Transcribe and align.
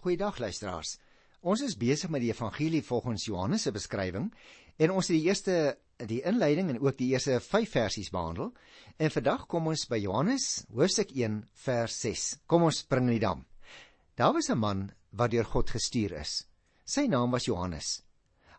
Goeiedag 0.00 0.38
luisteraars. 0.40 0.94
Ons 1.44 1.60
is 1.60 1.74
besig 1.76 2.08
met 2.08 2.22
die 2.24 2.30
evangelie 2.30 2.80
volgens 2.80 3.26
Johannes 3.28 3.66
se 3.66 3.70
beskrywing 3.72 4.30
en 4.80 4.92
ons 4.96 5.10
het 5.10 5.18
die 5.18 5.26
eerste 5.26 5.56
die 6.08 6.22
inleiding 6.24 6.70
en 6.72 6.78
ook 6.80 6.96
die 6.96 7.10
eerste 7.12 7.34
5 7.44 7.74
versies 7.74 8.08
behandel. 8.08 8.54
En 8.96 9.12
vandag 9.12 9.44
kom 9.52 9.68
ons 9.68 9.82
by 9.90 9.98
Johannes 10.00 10.46
hoofstuk 10.72 11.12
1 11.12 11.42
vers 11.66 11.98
6. 12.00 12.22
Kom 12.48 12.64
ons 12.64 12.80
spring 12.80 13.10
in 13.10 13.18
die 13.18 13.26
dam. 13.26 13.44
Daar 14.16 14.32
was 14.32 14.48
'n 14.48 14.56
man 14.58 14.90
wat 15.12 15.32
deur 15.36 15.44
God 15.44 15.68
gestuur 15.68 16.16
is. 16.20 16.46
Sy 16.86 17.04
naam 17.04 17.30
was 17.30 17.44
Johannes. 17.44 18.02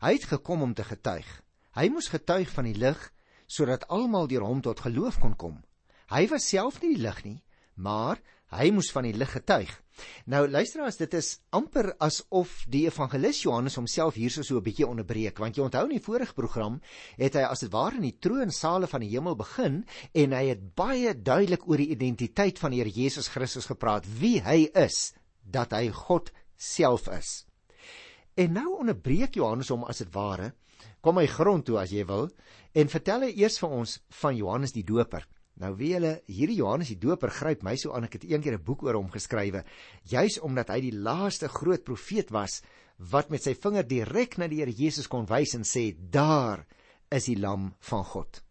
Hy 0.02 0.14
het 0.14 0.30
gekom 0.30 0.62
om 0.62 0.74
te 0.74 0.84
getuig. 0.84 1.42
Hy 1.74 1.90
moes 1.90 2.08
getuig 2.08 2.50
van 2.54 2.66
die 2.66 2.78
lig 2.78 3.14
sodat 3.48 3.88
almal 3.88 4.28
deur 4.28 4.46
hom 4.46 4.62
tot 4.62 4.80
geloof 4.80 5.20
kon 5.20 5.36
kom. 5.36 5.64
Hy 6.10 6.28
was 6.28 6.50
self 6.50 6.82
nie 6.82 6.96
die 6.96 7.02
lig 7.02 7.24
nie, 7.24 7.44
maar 7.74 8.22
hy 8.52 8.72
moes 8.76 8.92
van 8.92 9.08
die 9.08 9.16
lig 9.16 9.32
getuig. 9.32 9.72
Nou 10.32 10.42
luisteraars, 10.50 10.98
dit 10.98 11.14
is 11.18 11.30
amper 11.56 11.92
asof 12.02 12.64
die 12.72 12.86
evangelis 12.88 13.44
Johannes 13.44 13.78
homself 13.80 14.18
hierso 14.18 14.44
so 14.44 14.58
'n 14.58 14.64
bietjie 14.64 14.88
onderbreek, 14.88 15.38
want 15.40 15.58
jy 15.58 15.64
onthou 15.64 15.84
in 15.86 15.98
die 15.98 16.06
vorige 16.06 16.34
program 16.34 16.82
het 17.18 17.36
hy 17.36 17.44
as 17.44 17.60
dit 17.60 17.72
ware 17.72 17.96
in 17.96 18.08
die 18.08 18.18
troonsale 18.20 18.88
van 18.88 19.02
die 19.02 19.10
hemel 19.10 19.36
begin 19.36 19.86
en 20.14 20.32
hy 20.34 20.46
het 20.50 20.76
baie 20.76 21.14
duidelik 21.14 21.68
oor 21.68 21.78
die 21.78 21.92
identiteit 21.92 22.60
van 22.60 22.72
die 22.72 22.82
Here 22.82 22.90
Jesus 22.90 23.28
Christus 23.28 23.66
gepraat, 23.66 24.06
wie 24.20 24.42
hy 24.42 24.70
is, 24.74 25.14
dat 25.44 25.72
hy 25.72 25.90
God 25.90 26.32
self 26.58 27.08
is. 27.08 27.46
En 28.38 28.54
nou 28.54 28.80
onderbreek 28.80 29.36
Johannes 29.36 29.70
hom 29.70 29.84
as 29.84 29.98
dit 29.98 30.14
ware, 30.14 30.54
kom 31.02 31.18
hy 31.18 31.28
grond 31.28 31.66
toe 31.66 31.78
as 31.78 31.92
jy 31.92 32.06
wil, 32.06 32.30
en 32.74 32.88
vertel 32.88 33.22
hy 33.22 33.34
eers 33.36 33.60
vir 33.60 33.70
ons 33.70 34.00
van 34.22 34.36
Johannes 34.36 34.72
die 34.72 34.84
Doper. 34.84 35.28
Nou 35.62 35.76
wie 35.78 35.92
julle 35.94 36.16
hierdie 36.26 36.58
Johannes 36.58 36.90
die 36.90 37.00
Doper 37.02 37.30
gryp 37.30 37.62
my 37.66 37.76
so 37.78 37.94
aan 37.94 38.08
ek 38.08 38.18
het 38.18 38.24
eendag 38.26 38.58
'n 38.58 38.66
boek 38.66 38.84
oor 38.84 38.98
hom 38.98 39.12
geskrywe 39.14 39.64
juis 40.10 40.40
omdat 40.42 40.70
hy 40.74 40.80
die 40.82 40.98
laaste 40.98 41.48
groot 41.48 41.84
profeet 41.84 42.32
was 42.32 42.62
wat 42.98 43.30
met 43.30 43.44
sy 43.44 43.54
vinger 43.54 43.86
direk 43.86 44.38
na 44.38 44.48
die 44.48 44.62
Here 44.62 44.72
Jesus 44.72 45.08
kon 45.08 45.28
wys 45.30 45.54
en 45.56 45.64
sê 45.64 45.94
daar 45.94 46.66
is 47.12 47.26
die 47.26 47.38
lam 47.38 47.74
van 47.80 48.04
God. 48.04 48.42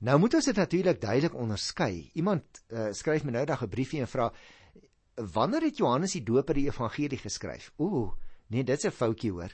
Nou 0.00 0.18
moet 0.18 0.34
ons 0.34 0.44
dit 0.44 0.56
natuurlik 0.56 1.00
duidelik 1.00 1.34
onderskei. 1.34 2.10
Iemand 2.14 2.42
uh, 2.72 2.92
skryf 2.92 3.24
my 3.24 3.32
nou 3.32 3.44
dag 3.44 3.62
'n 3.62 3.68
briefie 3.68 4.00
en 4.00 4.08
vra 4.08 4.32
wanneer 5.16 5.62
het 5.62 5.76
Johannes 5.76 6.12
die 6.12 6.24
Doper 6.24 6.54
die 6.54 6.68
evangelie 6.68 7.18
geskryf? 7.18 7.72
Ooh, 7.76 8.16
nee, 8.48 8.64
dit's 8.64 8.86
'n 8.86 8.90
foutjie 8.90 9.32
hoor. 9.32 9.52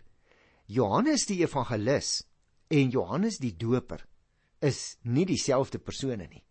Johannes 0.67 1.27
die 1.27 1.43
evangelis 1.43 2.23
en 2.69 2.91
Johannes 2.91 3.39
die 3.39 3.57
Doper 3.57 4.07
is 4.61 4.97
nie 5.03 5.27
dieselfde 5.27 5.79
persone 5.79 6.27
nie. 6.31 6.46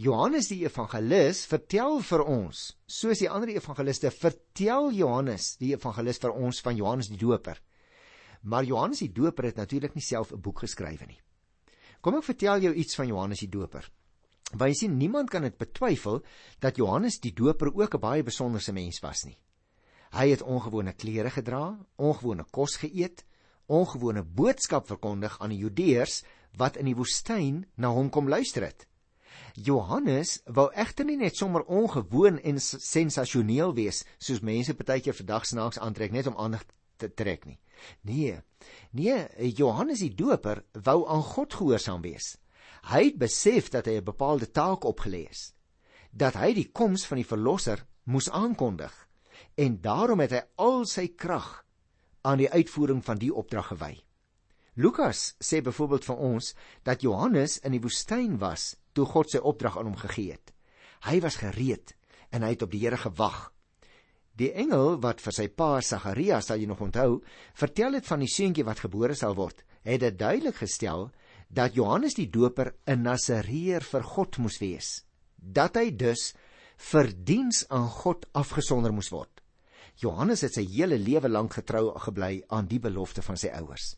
Johannes 0.00 0.48
die 0.48 0.62
evangelis 0.64 1.42
vertel 1.44 1.98
vir 2.00 2.22
ons, 2.24 2.60
soos 2.88 3.20
die 3.20 3.28
ander 3.28 3.50
evangeliste 3.52 4.10
vertel 4.10 4.88
Johannes 4.96 5.56
die 5.60 5.74
evangelis 5.74 6.20
vir 6.22 6.32
ons 6.32 6.62
van 6.64 6.78
Johannes 6.78 7.10
die 7.12 7.20
Doper. 7.20 7.58
Maar 8.48 8.64
Johannes 8.64 9.02
die 9.04 9.12
Doper 9.12 9.50
het 9.50 9.60
natuurlik 9.60 9.94
nie 9.94 10.02
self 10.02 10.32
'n 10.32 10.40
boek 10.40 10.60
geskrywe 10.64 11.06
nie. 11.06 11.20
Kom 12.00 12.16
ek 12.16 12.24
vertel 12.24 12.60
jou 12.60 12.74
iets 12.74 12.94
van 12.94 13.06
Johannes 13.06 13.40
die 13.40 13.48
Doper. 13.48 13.90
Want 14.52 14.68
jy 14.68 14.74
sien 14.74 14.96
niemand 14.96 15.30
kan 15.30 15.42
dit 15.42 15.58
betwyfel 15.58 16.22
dat 16.58 16.76
Johannes 16.76 17.20
die 17.20 17.32
Doper 17.32 17.68
ook 17.74 17.94
'n 17.94 18.00
baie 18.00 18.22
besonderse 18.22 18.72
mens 18.72 19.00
was 19.00 19.24
nie. 19.24 19.38
Hy 20.12 20.28
het 20.30 20.42
ongewone 20.42 20.92
klere 20.92 21.30
gedra, 21.30 21.78
ongewone 21.96 22.44
kos 22.50 22.76
geëet, 22.76 23.24
ongewone 23.66 24.22
boodskap 24.22 24.86
verkondig 24.86 25.38
aan 25.38 25.50
die 25.50 25.58
Judeërs 25.58 26.24
wat 26.56 26.76
in 26.76 26.84
die 26.84 26.96
woestyn 26.96 27.66
na 27.76 27.88
hom 27.88 28.10
kom 28.10 28.28
luister 28.28 28.62
het. 28.62 28.86
Johannes 29.54 30.40
wou 30.46 30.68
egter 30.72 31.04
nie 31.04 31.16
net 31.16 31.36
sommer 31.36 31.64
ongewoon 31.64 32.38
en 32.40 32.60
sensasioneel 32.60 33.74
wees 33.74 34.04
soos 34.18 34.40
mense 34.40 34.74
partykeer 34.74 35.14
vandag 35.14 35.46
snaaks 35.46 35.78
aantrek 35.78 36.12
net 36.12 36.26
om 36.26 36.36
aandag 36.36 36.64
te 36.96 37.10
trek 37.14 37.44
nie. 37.46 37.58
Nee. 38.00 38.38
Nee, 38.90 39.52
Johannes 39.56 40.00
die 40.04 40.14
Doper 40.14 40.64
wou 40.72 41.02
aan 41.08 41.22
God 41.22 41.54
gehoorsaam 41.54 42.02
wees. 42.02 42.36
Hy 42.90 43.04
het 43.10 43.18
besef 43.18 43.70
dat 43.70 43.86
hy 43.86 43.98
'n 43.98 44.04
bepaalde 44.04 44.50
taak 44.50 44.84
opgelê 44.84 45.28
is. 45.30 45.52
Dat 46.10 46.34
hy 46.34 46.52
die 46.54 46.70
koms 46.72 47.06
van 47.06 47.16
die 47.16 47.26
verlosser 47.26 47.86
moes 48.04 48.30
aankondig 48.30 48.92
en 49.54 49.80
daarom 49.80 50.20
het 50.20 50.30
hy 50.30 50.42
al 50.56 50.84
sy 50.86 51.08
krag 51.08 51.64
aan 52.22 52.38
die 52.38 52.50
uitvoering 52.50 53.04
van 53.04 53.18
die 53.18 53.34
opdrag 53.34 53.66
gewy. 53.66 54.02
Lukas 54.74 55.34
sê 55.36 55.60
byvoorbeeld 55.60 56.06
vir 56.08 56.20
ons 56.24 56.54
dat 56.86 57.02
Johannes 57.04 57.58
in 57.60 57.74
die 57.76 57.82
woestyn 57.84 58.38
was 58.40 58.70
toe 58.96 59.04
God 59.04 59.28
sy 59.28 59.40
opdrag 59.44 59.76
aan 59.76 59.90
hom 59.90 59.98
gegee 60.00 60.32
het. 60.32 60.52
Hy 61.04 61.20
was 61.20 61.36
gereed 61.42 61.92
en 62.32 62.44
hy 62.46 62.54
het 62.54 62.64
op 62.64 62.72
die 62.72 62.80
Here 62.80 62.96
gewag. 62.96 63.50
Die 64.40 64.48
engel 64.56 64.96
wat 65.04 65.20
vir 65.20 65.36
sy 65.36 65.48
pa 65.52 65.82
Sagarias, 65.84 66.48
sal 66.48 66.62
jy 66.62 66.70
nog 66.70 66.80
onthou, 66.80 67.20
vertel 67.52 67.98
het 67.98 68.08
van 68.08 68.24
die 68.24 68.30
seentjie 68.32 68.64
wat 68.64 68.80
gebore 68.80 69.16
sal 69.18 69.36
word, 69.36 69.60
het 69.84 70.00
dit 70.00 70.16
duidelik 70.16 70.56
gestel 70.62 71.10
dat 71.52 71.76
Johannes 71.76 72.16
die 72.16 72.30
Doper 72.32 72.72
'n 72.88 73.02
Nasareër 73.04 73.84
vir 73.84 74.02
God 74.02 74.38
moes 74.38 74.58
wees, 74.58 75.04
dat 75.36 75.76
hy 75.76 75.90
dus 75.90 76.32
vir 76.78 77.12
diens 77.12 77.66
aan 77.68 77.88
God 77.88 78.24
afgesonder 78.32 78.92
moes 78.92 79.12
word. 79.12 79.42
Johannes 80.00 80.40
het 80.40 80.54
sy 80.54 80.64
hele 80.64 80.96
lewe 80.96 81.28
lank 81.28 81.52
getrou 81.60 81.92
gebly 81.98 82.42
aan 82.48 82.66
die 82.66 82.80
belofte 82.80 83.20
van 83.22 83.36
sy 83.36 83.52
ouers. 83.52 83.96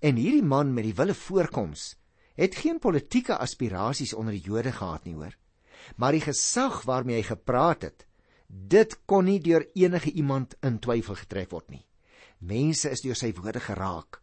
En 0.00 0.18
hierdie 0.20 0.44
man 0.44 0.74
met 0.74 0.84
die 0.88 0.96
wille 0.96 1.14
voorkoms 1.14 1.94
het 2.36 2.54
geen 2.54 2.78
politieke 2.78 3.36
aspirasies 3.40 4.14
onder 4.14 4.34
die 4.36 4.44
Jode 4.44 4.72
gehad 4.72 5.04
nie, 5.04 5.14
hoor. 5.16 5.36
Maar 5.96 6.12
die 6.12 6.24
gesag 6.24 6.82
waarmee 6.84 7.16
hy 7.16 7.24
gepraat 7.24 7.86
het, 7.86 8.04
dit 8.46 8.96
kon 9.08 9.24
nie 9.24 9.40
deur 9.40 9.64
enige 9.74 10.12
iemand 10.12 10.56
in 10.60 10.78
twyfel 10.82 11.16
getref 11.16 11.54
word 11.54 11.70
nie. 11.72 11.86
Mense 12.38 12.90
is 12.92 13.00
deur 13.00 13.16
sy 13.16 13.32
woorde 13.38 13.62
geraak, 13.64 14.20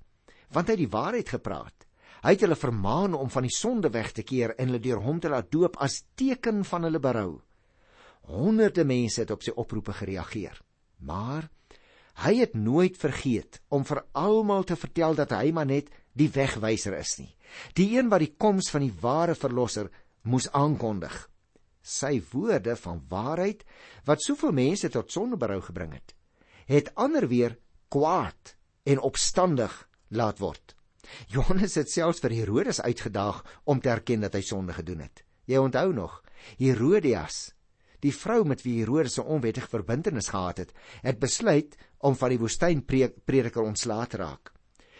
want 0.53 0.69
hy 0.69 0.75
het 0.75 0.83
die 0.83 0.93
waarheid 0.93 1.33
gepraat. 1.33 1.87
Hy 2.23 2.35
het 2.35 2.45
hulle 2.45 2.55
vermaan 2.55 3.17
om 3.17 3.31
van 3.33 3.43
die 3.43 3.51
sonde 3.51 3.89
weg 3.91 4.13
te 4.15 4.23
keer 4.23 4.53
en 4.55 4.69
hulle 4.69 4.83
deur 4.83 5.01
hom 5.03 5.19
te 5.19 5.31
laat 5.33 5.49
doop 5.51 5.75
as 5.83 6.03
teken 6.15 6.61
van 6.69 6.85
hulle 6.87 7.01
berou. 7.03 7.41
Honderde 8.29 8.85
mense 8.87 9.25
het 9.25 9.33
op 9.33 9.43
sy 9.43 9.51
oproepe 9.59 9.91
gereageer. 9.97 10.61
Maar 11.03 11.49
hy 12.21 12.33
het 12.39 12.53
nooit 12.53 12.97
vergeet 12.97 13.61
om 13.73 13.85
vir 13.85 14.03
almal 14.13 14.63
te 14.63 14.77
vertel 14.77 15.15
dat 15.17 15.33
hy 15.33 15.51
maar 15.51 15.69
net 15.69 15.89
die 16.13 16.29
wegwyser 16.29 16.95
is 16.99 17.17
nie. 17.19 17.31
Die 17.77 17.97
een 17.97 18.09
wat 18.09 18.21
die 18.21 18.33
koms 18.37 18.69
van 18.73 18.85
die 18.85 18.93
ware 19.01 19.35
verlosser 19.35 19.89
moes 20.21 20.49
aankondig. 20.53 21.15
Sy 21.83 22.21
woorde 22.31 22.75
van 22.79 23.01
waarheid 23.09 23.65
wat 24.07 24.23
soveel 24.23 24.53
mense 24.55 24.89
tot 24.89 25.11
sondeberou 25.11 25.59
gebring 25.61 25.97
het, 25.97 26.13
het 26.69 26.93
ander 26.95 27.27
weer 27.27 27.57
kwaad 27.91 28.55
en 28.87 29.03
opstandig 29.03 29.73
laat 30.07 30.39
word. 30.39 30.75
Johannes 31.27 31.75
het 31.75 31.91
selfs 31.91 32.23
vir 32.23 32.35
Herodes 32.37 32.79
uitgedaag 32.81 33.43
om 33.69 33.81
te 33.81 33.91
erken 33.91 34.23
dat 34.23 34.37
hy 34.37 34.41
sonde 34.45 34.73
gedoen 34.73 35.03
het. 35.03 35.25
Jy 35.45 35.59
onthou 35.59 35.91
nog, 35.93 36.21
Herodias, 36.57 37.52
die 38.03 38.13
vrou 38.13 38.43
met 38.47 38.61
wie 38.65 38.79
Herodes 38.81 39.17
'n 39.19 39.27
onwettige 39.35 39.67
verbintenis 39.67 40.29
gehad 40.29 40.57
het, 40.57 40.73
het 41.01 41.19
besluit 41.19 41.77
om 41.97 42.15
van 42.15 42.29
die 42.29 42.39
woestynprediker 42.39 43.61
ontslae 43.61 44.07
te 44.07 44.17
raak. 44.17 44.53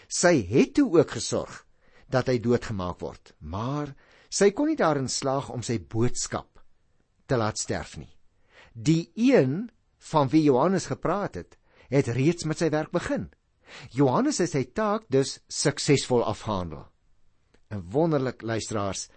Sy 0.08 0.46
het 0.48 0.74
toe 0.74 1.00
ook 1.00 1.12
gesorg 1.12 1.66
dat 2.10 2.28
hy 2.28 2.40
doodgemaak 2.40 3.00
word, 3.00 3.34
maar 3.40 3.96
sy 4.30 4.52
kon 4.52 4.68
nie 4.68 4.80
daarin 4.80 5.10
slaag 5.10 5.50
om 5.50 5.62
sy 5.62 5.80
boodskap 5.80 6.62
te 7.26 7.38
laat 7.38 7.58
sterf 7.58 7.98
nie. 7.98 8.12
Die 8.74 9.12
een 9.16 9.70
van 10.12 10.30
wie 10.30 10.44
Johannes 10.44 10.86
gepraat 10.86 11.36
het, 11.36 11.58
het 11.90 12.08
reeds 12.08 12.44
met 12.44 12.58
sy 12.58 12.70
werk 12.70 12.92
begin. 12.92 13.30
Johannes 13.90 14.38
het 14.38 14.52
sy 14.52 14.64
taak 14.74 15.06
dus 15.10 15.40
suksesvol 15.48 16.24
afgehandel. 16.24 16.88
En 17.70 17.82
wonderlik 17.90 18.42
luisteraars, 18.42 19.10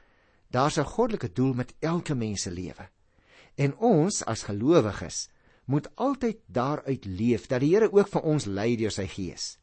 daar's 0.51 0.79
'n 0.79 0.85
goddelike 0.85 1.33
doel 1.33 1.55
met 1.55 1.75
elke 1.81 2.15
mens 2.15 2.43
se 2.43 2.51
lewe. 2.51 2.89
En 3.57 3.77
ons 3.81 4.23
as 4.29 4.45
gelowiges 4.49 5.27
moet 5.67 5.89
altyd 5.97 6.43
daaruit 6.47 7.05
leef 7.05 7.47
dat 7.51 7.63
die 7.65 7.73
Here 7.75 7.89
ook 7.93 8.11
vir 8.13 8.27
ons 8.29 8.47
lei 8.47 8.75
deur 8.77 8.93
sy 8.95 9.07
gees. 9.11 9.57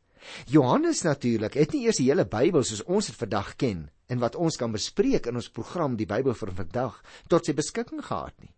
Johannes 0.47 1.03
natuurlik 1.03 1.55
het 1.59 1.73
nie 1.75 1.85
eers 1.85 1.99
die 1.99 2.09
hele 2.09 2.25
Bybel 2.25 2.63
soos 2.67 2.83
ons 2.87 3.09
dit 3.11 3.19
vandag 3.19 3.55
ken 3.59 3.87
en 4.11 4.19
wat 4.23 4.35
ons 4.39 4.57
kan 4.59 4.71
bespreek 4.71 5.27
in 5.29 5.39
ons 5.39 5.51
program 5.51 5.97
die 5.99 6.07
Bybel 6.09 6.35
vir 6.37 6.51
vandag 6.57 6.99
tot 7.31 7.45
sy 7.45 7.55
beskikking 7.57 8.03
gehad 8.03 8.35
nie. 8.41 8.51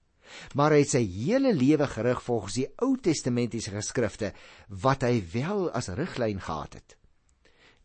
Maar 0.57 0.75
hy 0.75 0.81
het 0.81 0.91
sy 0.95 1.03
hele 1.05 1.53
lewe 1.53 1.87
gerig 1.89 2.21
volgens 2.25 2.59
die 2.59 2.67
Ou 2.81 2.95
Testamentiese 2.97 3.73
geskrifte 3.75 4.31
wat 4.69 5.05
hy 5.05 5.19
wel 5.33 5.67
as 5.77 5.91
riglyn 5.93 6.41
gehad 6.41 6.79
het. 6.79 6.97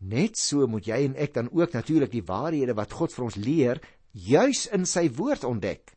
Net 0.01 0.39
so 0.41 0.65
moet 0.71 0.89
jy 0.89 1.03
en 1.11 1.17
ek 1.21 1.35
dan 1.37 1.51
ook 1.53 1.77
natuurlik 1.77 2.13
die 2.15 2.25
waarhede 2.25 2.77
wat 2.79 2.95
God 2.97 3.13
vir 3.13 3.27
ons 3.27 3.37
leer 3.37 3.83
juis 4.13 4.65
in 4.73 4.87
sy 4.89 5.11
woord 5.13 5.45
ontdek. 5.45 5.93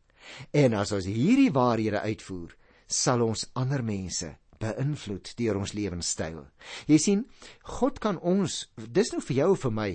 En 0.52 0.74
as 0.74 0.92
ons 0.92 1.06
hierdie 1.06 1.52
waarhede 1.52 2.00
uitvoer, 2.00 2.56
sal 2.88 3.22
ons 3.22 3.50
ander 3.54 3.84
mense 3.84 4.38
beïnvloed 4.60 5.34
deur 5.36 5.58
ons 5.60 5.74
lewenstyl. 5.74 6.46
Jy 6.88 6.98
sien, 6.98 7.26
God 7.80 8.00
kan 8.00 8.20
ons, 8.20 8.70
dis 8.76 9.12
nou 9.12 9.22
vir 9.22 9.36
jou 9.36 9.50
en 9.56 9.62
vir 9.66 9.72
my, 9.72 9.92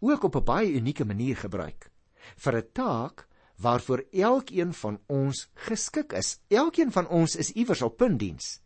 ook 0.00 0.24
op 0.24 0.36
'n 0.36 0.44
baie 0.44 0.72
unieke 0.72 1.04
manier 1.04 1.36
gebruik 1.36 1.90
vir 2.34 2.56
'n 2.56 2.68
taak 2.72 3.28
waarvoor 3.56 4.04
elkeen 4.12 4.72
van 4.74 5.00
ons 5.06 5.48
geskik 5.54 6.12
is. 6.12 6.40
Elkeen 6.48 6.92
van 6.92 7.08
ons 7.08 7.36
is 7.36 7.52
iewers 7.52 7.82
op 7.82 7.96
puntdiens. 7.96 8.60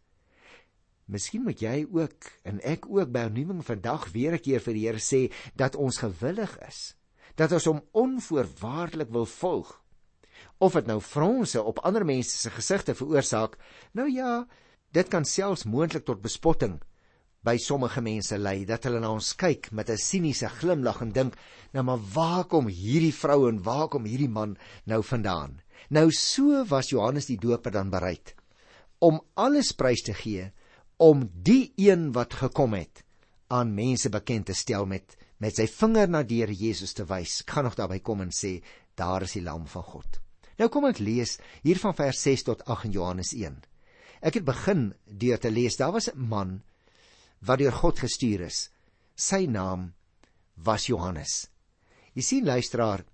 Miskien 1.04 1.42
moet 1.42 1.60
jy 1.60 1.86
ook 1.90 2.30
en 2.42 2.60
ek 2.60 2.86
ook 2.86 3.10
by 3.10 3.18
aanneming 3.18 3.64
vandag 3.64 4.10
weer 4.12 4.32
'n 4.32 4.40
keer 4.40 4.60
vir 4.60 4.74
die 4.74 4.86
Here 4.86 4.98
sê 4.98 5.32
dat 5.54 5.76
ons 5.76 5.98
gewillig 5.98 6.58
is, 6.68 6.96
dat 7.34 7.52
ons 7.52 7.64
hom 7.64 7.82
onvoorwaardelik 7.92 9.10
wil 9.10 9.26
volg. 9.26 9.79
Of 10.58 10.76
dit 10.78 10.86
nou 10.86 11.00
fronse 11.00 11.62
op 11.62 11.82
ander 11.84 12.04
mense 12.04 12.36
se 12.36 12.50
gesigte 12.50 12.94
veroorsaak, 12.94 13.56
nou 13.92 14.08
ja, 14.10 14.46
dit 14.92 15.08
kan 15.08 15.24
selfs 15.24 15.64
moontlik 15.64 16.04
tot 16.04 16.22
bespotting 16.22 16.80
by 17.46 17.56
sommige 17.56 18.02
mense 18.04 18.36
lei 18.36 18.66
dat 18.68 18.84
hulle 18.84 19.00
na 19.00 19.14
ons 19.16 19.32
kyk 19.34 19.70
met 19.72 19.90
'n 19.90 19.96
siniese 19.96 20.48
glimlag 20.48 21.00
en 21.00 21.12
dink, 21.12 21.36
nou 21.72 21.84
maar 21.84 22.02
waar 22.14 22.44
kom 22.44 22.66
hierdie 22.66 23.14
vrou 23.14 23.48
en 23.48 23.62
waar 23.62 23.88
kom 23.88 24.04
hierdie 24.04 24.28
man 24.28 24.56
nou 24.84 25.02
vandaan? 25.02 25.60
Nou 25.88 26.10
so 26.10 26.64
was 26.64 26.90
Johannes 26.90 27.26
die 27.26 27.38
Doper 27.38 27.72
dan 27.72 27.90
bereid 27.90 28.34
om 29.00 29.20
alles 29.34 29.72
prys 29.72 30.02
te 30.04 30.14
gee 30.14 30.50
om 31.00 31.24
die 31.32 31.72
een 31.80 32.10
wat 32.12 32.36
gekom 32.42 32.76
het 32.76 33.02
aan 33.48 33.74
mense 33.74 34.10
bekend 34.12 34.50
te 34.50 34.54
stel 34.54 34.86
met 34.86 35.16
met 35.40 35.56
sy 35.56 35.64
vinger 35.72 36.10
na 36.12 36.20
die 36.22 36.42
Here 36.42 36.52
Jesus 36.52 36.92
te 36.92 37.06
wys. 37.08 37.38
Ek 37.40 37.54
gaan 37.54 37.64
nog 37.64 37.76
daarby 37.78 38.02
kom 38.04 38.20
en 38.20 38.28
sê 38.28 38.58
daar 39.00 39.24
is 39.24 39.38
die 39.38 39.42
lam 39.42 39.64
van 39.66 39.86
God. 39.88 40.20
Nou 40.60 40.68
kom 40.68 40.84
ek 40.90 41.00
lees 41.00 41.38
hier 41.64 41.78
van 41.80 41.94
vers 41.96 42.20
6 42.26 42.44
tot 42.50 42.64
8 42.68 42.90
in 42.90 42.96
Johannes 42.98 43.32
1. 43.32 43.54
Ek 44.20 44.36
het 44.36 44.44
begin 44.44 44.90
deur 45.08 45.40
te 45.40 45.48
lees. 45.48 45.78
Daar 45.80 45.94
was 45.96 46.10
'n 46.12 46.28
man 46.28 46.60
wat 47.40 47.58
deur 47.58 47.72
God 47.72 47.98
gestuur 47.98 48.44
is. 48.44 48.68
Sy 49.16 49.46
naam 49.48 49.94
was 50.54 50.86
Johannes. 50.86 51.48
Jy 52.12 52.22
sien 52.22 52.44
luisteraar, 52.44 53.04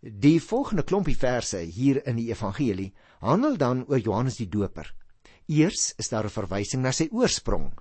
die 0.00 0.40
volgende 0.40 0.84
klompie 0.84 1.16
verse 1.16 1.58
hier 1.58 2.06
in 2.06 2.16
die 2.16 2.30
evangelie 2.30 2.92
handel 3.20 3.56
dan 3.56 3.84
oor 3.88 3.98
Johannes 3.98 4.36
die 4.36 4.48
Doper. 4.48 4.94
Eers 5.48 5.94
is 5.98 6.08
daar 6.08 6.24
'n 6.24 6.30
verwysing 6.30 6.82
na 6.82 6.92
sy 6.92 7.08
oorsprong. 7.10 7.72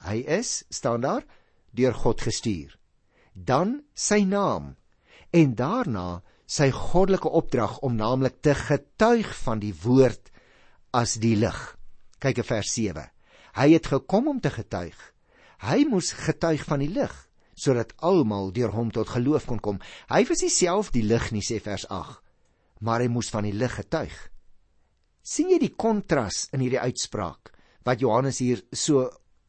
Hy 0.00 0.24
is, 0.26 0.64
staan 0.70 1.00
daar, 1.00 1.24
deur 1.72 1.94
God 1.94 2.20
gestuur. 2.20 2.78
Dan 3.34 3.82
sy 3.94 4.24
naam 4.24 4.76
en 5.30 5.54
daarna 5.54 6.22
sy 6.50 6.70
goddelike 6.74 7.30
opdrag 7.30 7.78
om 7.86 7.94
naamlik 7.98 8.40
te 8.42 8.56
getuig 8.58 9.30
van 9.44 9.62
die 9.62 9.74
woord 9.84 10.32
as 10.96 11.14
die 11.22 11.36
lig. 11.38 11.58
Kyk 12.18 12.42
in 12.42 12.48
vers 12.48 12.72
7. 12.74 13.06
Hy 13.54 13.68
het 13.70 13.86
gekom 13.92 14.32
om 14.32 14.40
te 14.42 14.50
getuig. 14.50 14.96
Hy 15.62 15.84
moes 15.86 16.10
getuig 16.26 16.66
van 16.66 16.82
die 16.82 16.90
lig 16.90 17.14
sodat 17.60 17.92
almal 18.00 18.54
deur 18.56 18.72
hom 18.72 18.88
tot 18.88 19.10
geloof 19.12 19.44
kon 19.46 19.58
kom. 19.60 19.78
Hy 20.08 20.22
was 20.30 20.40
nie 20.40 20.52
self 20.54 20.88
die 20.94 21.04
lig 21.04 21.26
nie 21.34 21.44
sê 21.44 21.58
vers 21.60 21.84
8, 21.92 22.22
maar 22.80 23.04
hy 23.04 23.10
moes 23.12 23.28
van 23.28 23.44
die 23.44 23.52
lig 23.52 23.74
getuig 23.76 24.16
sien 25.22 25.50
jy 25.52 25.60
die 25.60 25.74
kontras 25.76 26.46
in 26.54 26.62
hierdie 26.64 26.80
uitspraak 26.80 27.52
wat 27.86 28.02
Johannes 28.02 28.40
hier 28.42 28.62
so 28.72 29.06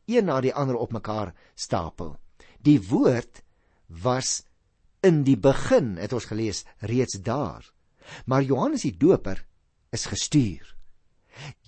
een 0.09 0.27
na 0.27 0.39
die 0.43 0.53
ander 0.53 0.77
op 0.79 0.93
mekaar 0.95 1.33
stapel. 1.55 2.15
Die 2.59 2.79
woord 2.89 3.41
was 4.03 4.41
in 5.05 5.23
die 5.25 5.37
begin, 5.37 5.95
het 5.97 6.13
ons 6.13 6.27
gelees, 6.29 6.63
reeds 6.85 7.19
daar. 7.25 7.65
Maar 8.25 8.45
Johannes 8.45 8.85
die 8.85 8.97
Doper 8.97 9.43
is 9.93 10.05
gestuur. 10.09 10.75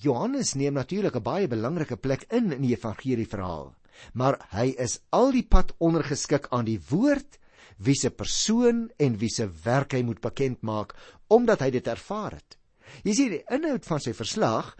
Johannes 0.03 0.53
neem 0.59 0.73
natuurlik 0.73 1.15
'n 1.15 1.23
baie 1.23 1.47
belangrike 1.47 1.97
plek 1.97 2.25
in 2.29 2.51
in 2.51 2.61
die 2.61 2.75
evangelie 2.75 3.27
verhaal, 3.27 3.75
maar 4.13 4.37
hy 4.51 4.75
is 4.77 4.99
al 5.09 5.31
die 5.31 5.47
pad 5.47 5.73
ondergeskik 5.79 6.47
aan 6.51 6.65
die 6.65 6.81
woord 6.89 7.39
wie 7.77 7.95
se 7.95 8.09
persoon 8.09 8.91
en 8.97 9.17
wie 9.17 9.29
se 9.29 9.49
werk 9.63 9.93
hy 9.93 10.03
moet 10.03 10.21
bekend 10.21 10.61
maak 10.61 10.95
omdat 11.27 11.59
hy 11.59 11.69
dit 11.71 11.87
ervaar 11.87 12.31
het. 12.31 12.57
Jy 13.03 13.13
sien 13.13 13.29
die 13.29 13.45
inhoud 13.49 13.85
van 13.85 13.99
sy 13.99 14.13
verslag 14.13 14.75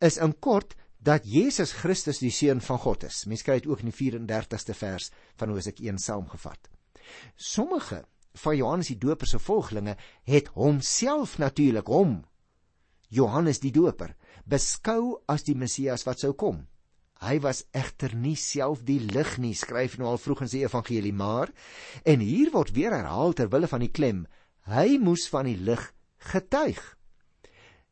is 0.00 0.18
in 0.18 0.34
kort 0.38 0.76
dat 1.00 1.24
Jesus 1.24 1.72
Christus 1.72 2.18
die 2.18 2.30
seun 2.30 2.60
van 2.60 2.78
God 2.78 3.04
is. 3.04 3.26
Mens 3.26 3.42
kry 3.42 3.60
dit 3.60 3.66
ook 3.66 3.80
in 3.80 3.90
die 3.90 3.98
34ste 3.98 4.74
vers 4.74 5.10
van 5.36 5.48
Hosea 5.48 5.72
1 5.72 5.98
saamgevat. 5.98 6.75
Sommige 7.36 8.04
van 8.36 8.56
Johannes 8.56 8.90
die 8.92 8.98
Doper 9.00 9.28
se 9.28 9.38
volgelinge 9.38 9.96
het 10.28 10.48
homself 10.54 11.38
natuurlik 11.38 11.88
hom 11.88 12.24
Johannes 13.08 13.60
die 13.62 13.72
Doper 13.72 14.16
beskou 14.44 15.20
as 15.30 15.46
die 15.46 15.56
Messias 15.56 16.04
wat 16.06 16.22
sou 16.22 16.32
kom. 16.34 16.66
Hy 17.22 17.38
was 17.40 17.64
egter 17.72 18.12
nie 18.14 18.36
self 18.36 18.82
die 18.84 18.98
lig 19.00 19.36
nie, 19.40 19.54
skryf 19.56 19.96
nou 19.96 20.10
al 20.10 20.20
vroeg 20.20 20.44
in 20.44 20.50
sy 20.52 20.64
evangelie, 20.66 21.14
maar 21.16 21.52
en 22.04 22.20
hier 22.20 22.52
word 22.52 22.74
weer 22.76 22.92
herhaal 22.92 23.32
ter 23.32 23.48
wille 23.52 23.70
van 23.70 23.80
die 23.86 23.92
klem, 23.92 24.26
hy 24.68 24.98
moes 25.00 25.24
van 25.32 25.48
die 25.48 25.56
lig 25.56 25.80
getuig 26.32 26.82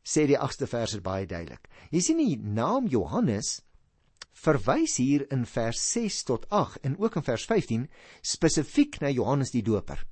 sê 0.05 0.27
die 0.29 0.37
8ste 0.37 0.69
vers 0.69 0.99
baie 1.01 1.25
duidelik. 1.25 1.65
Jy 1.89 2.01
sien 2.05 2.21
die 2.21 2.37
naam 2.37 2.85
Johannes 2.91 3.57
verwys 4.45 4.97
hier 5.01 5.25
in 5.33 5.45
vers 5.45 5.79
6 5.93 6.23
tot 6.27 6.49
8 6.49 6.83
en 6.85 6.97
ook 6.99 7.15
in 7.15 7.25
vers 7.25 7.45
15 7.45 7.87
spesifiek 8.21 8.99
na 9.01 9.09
Johannes 9.09 9.53
die 9.55 9.63
Doper. 9.63 10.03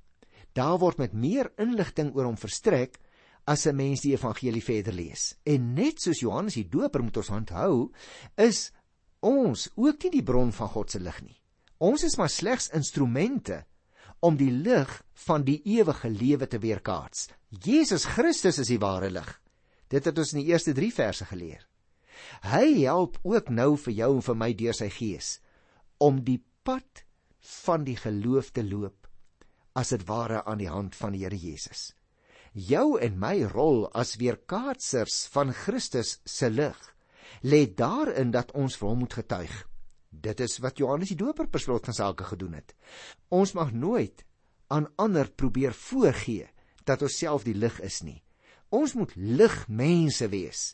Daar 0.53 0.79
word 0.79 1.01
met 1.01 1.13
meer 1.13 1.51
inligting 1.57 2.13
oor 2.15 2.29
hom 2.29 2.37
verstrek 2.37 2.99
as 3.45 3.65
'n 3.67 3.75
mens 3.75 4.01
die 4.01 4.13
evangelie 4.13 4.63
verder 4.63 4.93
lees. 4.93 5.35
En 5.43 5.73
net 5.73 6.01
soos 6.01 6.19
Johannes 6.19 6.53
die 6.53 6.69
Doper 6.69 7.03
moet 7.03 7.17
ons 7.17 7.29
onthou, 7.29 7.91
is 8.37 8.71
ons 9.19 9.69
ook 9.75 10.03
nie 10.03 10.11
die 10.11 10.23
bron 10.23 10.51
van 10.51 10.67
God 10.67 10.91
se 10.91 10.99
lig 10.99 11.21
nie. 11.21 11.39
Ons 11.79 12.03
is 12.03 12.17
maar 12.17 12.29
slegs 12.29 12.69
instrumente 12.69 13.65
om 14.19 14.37
die 14.37 14.51
lig 14.51 15.03
van 15.25 15.43
die 15.43 15.61
ewige 15.65 16.09
lewe 16.09 16.47
te 16.47 16.59
weerkaats. 16.59 17.29
Jesus 17.49 18.05
Christus 18.05 18.59
is 18.59 18.67
die 18.67 18.79
ware 18.79 19.09
lig. 19.09 19.41
Dit 19.87 20.05
het 20.05 20.17
ons 20.17 20.33
in 20.33 20.39
die 20.39 20.51
eerste 20.51 20.73
3 20.73 20.91
verse 20.91 21.25
geleer. 21.25 21.67
Hy 22.47 22.83
help 22.83 23.19
ook 23.23 23.49
nou 23.49 23.75
vir 23.85 23.93
jou 23.93 24.11
en 24.15 24.25
vir 24.27 24.39
my 24.39 24.51
deur 24.53 24.77
sy 24.77 24.89
gees 24.93 25.37
om 26.03 26.21
die 26.25 26.41
pad 26.63 27.03
van 27.63 27.83
die 27.87 27.97
geloof 27.99 28.51
te 28.55 28.63
loop 28.63 29.07
as 29.79 29.93
dit 29.95 30.05
ware 30.07 30.43
aan 30.45 30.61
die 30.61 30.69
hand 30.69 30.95
van 30.95 31.15
die 31.15 31.23
Here 31.23 31.37
Jesus. 31.37 31.93
Jou 32.53 32.99
en 33.01 33.17
my 33.19 33.39
rol 33.49 33.87
as 33.97 34.17
weerkaatsers 34.21 35.23
van 35.33 35.53
Christus 35.57 36.19
se 36.25 36.49
lig 36.49 36.79
lê 37.41 37.65
daarin 37.65 38.31
dat 38.31 38.53
ons 38.53 38.75
vir 38.77 38.89
hom 38.89 39.01
moet 39.03 39.15
getuig. 39.17 39.53
Dit 40.13 40.43
is 40.45 40.59
wat 40.61 40.77
Johannes 40.77 41.09
die 41.09 41.17
Doper 41.17 41.49
per 41.49 41.63
slot 41.63 41.89
van 41.89 41.97
sake 41.97 42.27
gedoen 42.29 42.59
het. 42.59 42.75
Ons 43.33 43.55
mag 43.57 43.73
nooit 43.73 44.21
aan 44.69 44.91
ander 45.01 45.29
probeer 45.29 45.73
voorgee 45.73 46.47
dat 46.85 47.01
ons 47.01 47.17
self 47.17 47.47
die 47.47 47.57
lig 47.57 47.79
is 47.81 48.03
nie. 48.05 48.21
Ons 48.69 48.93
moet 48.97 49.11
ligmense 49.15 50.29
wees. 50.29 50.73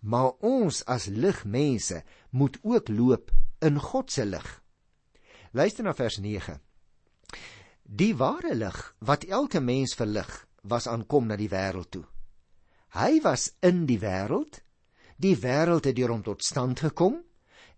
Maar 0.00 0.30
ons 0.44 0.84
as 0.86 1.06
ligmense 1.06 2.02
moet 2.30 2.58
ook 2.62 2.88
loop 2.88 3.30
in 3.58 3.78
God 3.78 4.12
se 4.12 4.24
lig. 4.24 4.48
Luister 5.52 5.84
na 5.84 5.94
vers 5.94 6.18
9. 6.18 6.60
Die 7.82 8.14
ware 8.16 8.54
lig 8.54 8.78
wat 8.98 9.24
elke 9.24 9.60
mens 9.60 9.94
verlig, 9.96 10.46
was 10.62 10.86
aankom 10.86 11.26
na 11.26 11.36
die 11.40 11.48
wêreld 11.48 11.90
toe. 11.90 12.04
Hy 12.94 13.20
was 13.24 13.52
in 13.64 13.86
die 13.88 13.98
wêreld. 14.00 14.60
Die 15.16 15.36
wêreld 15.36 15.88
het 15.88 15.96
deur 15.96 16.12
hom 16.12 16.22
tot 16.22 16.44
stand 16.44 16.80
gekom 16.84 17.18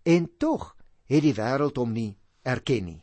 en 0.03 0.27
tog 0.37 0.75
het 1.09 1.23
die 1.23 1.35
wêreld 1.35 1.79
hom 1.79 1.93
nie 1.95 2.17
erken 2.43 2.85
nie. 2.85 3.01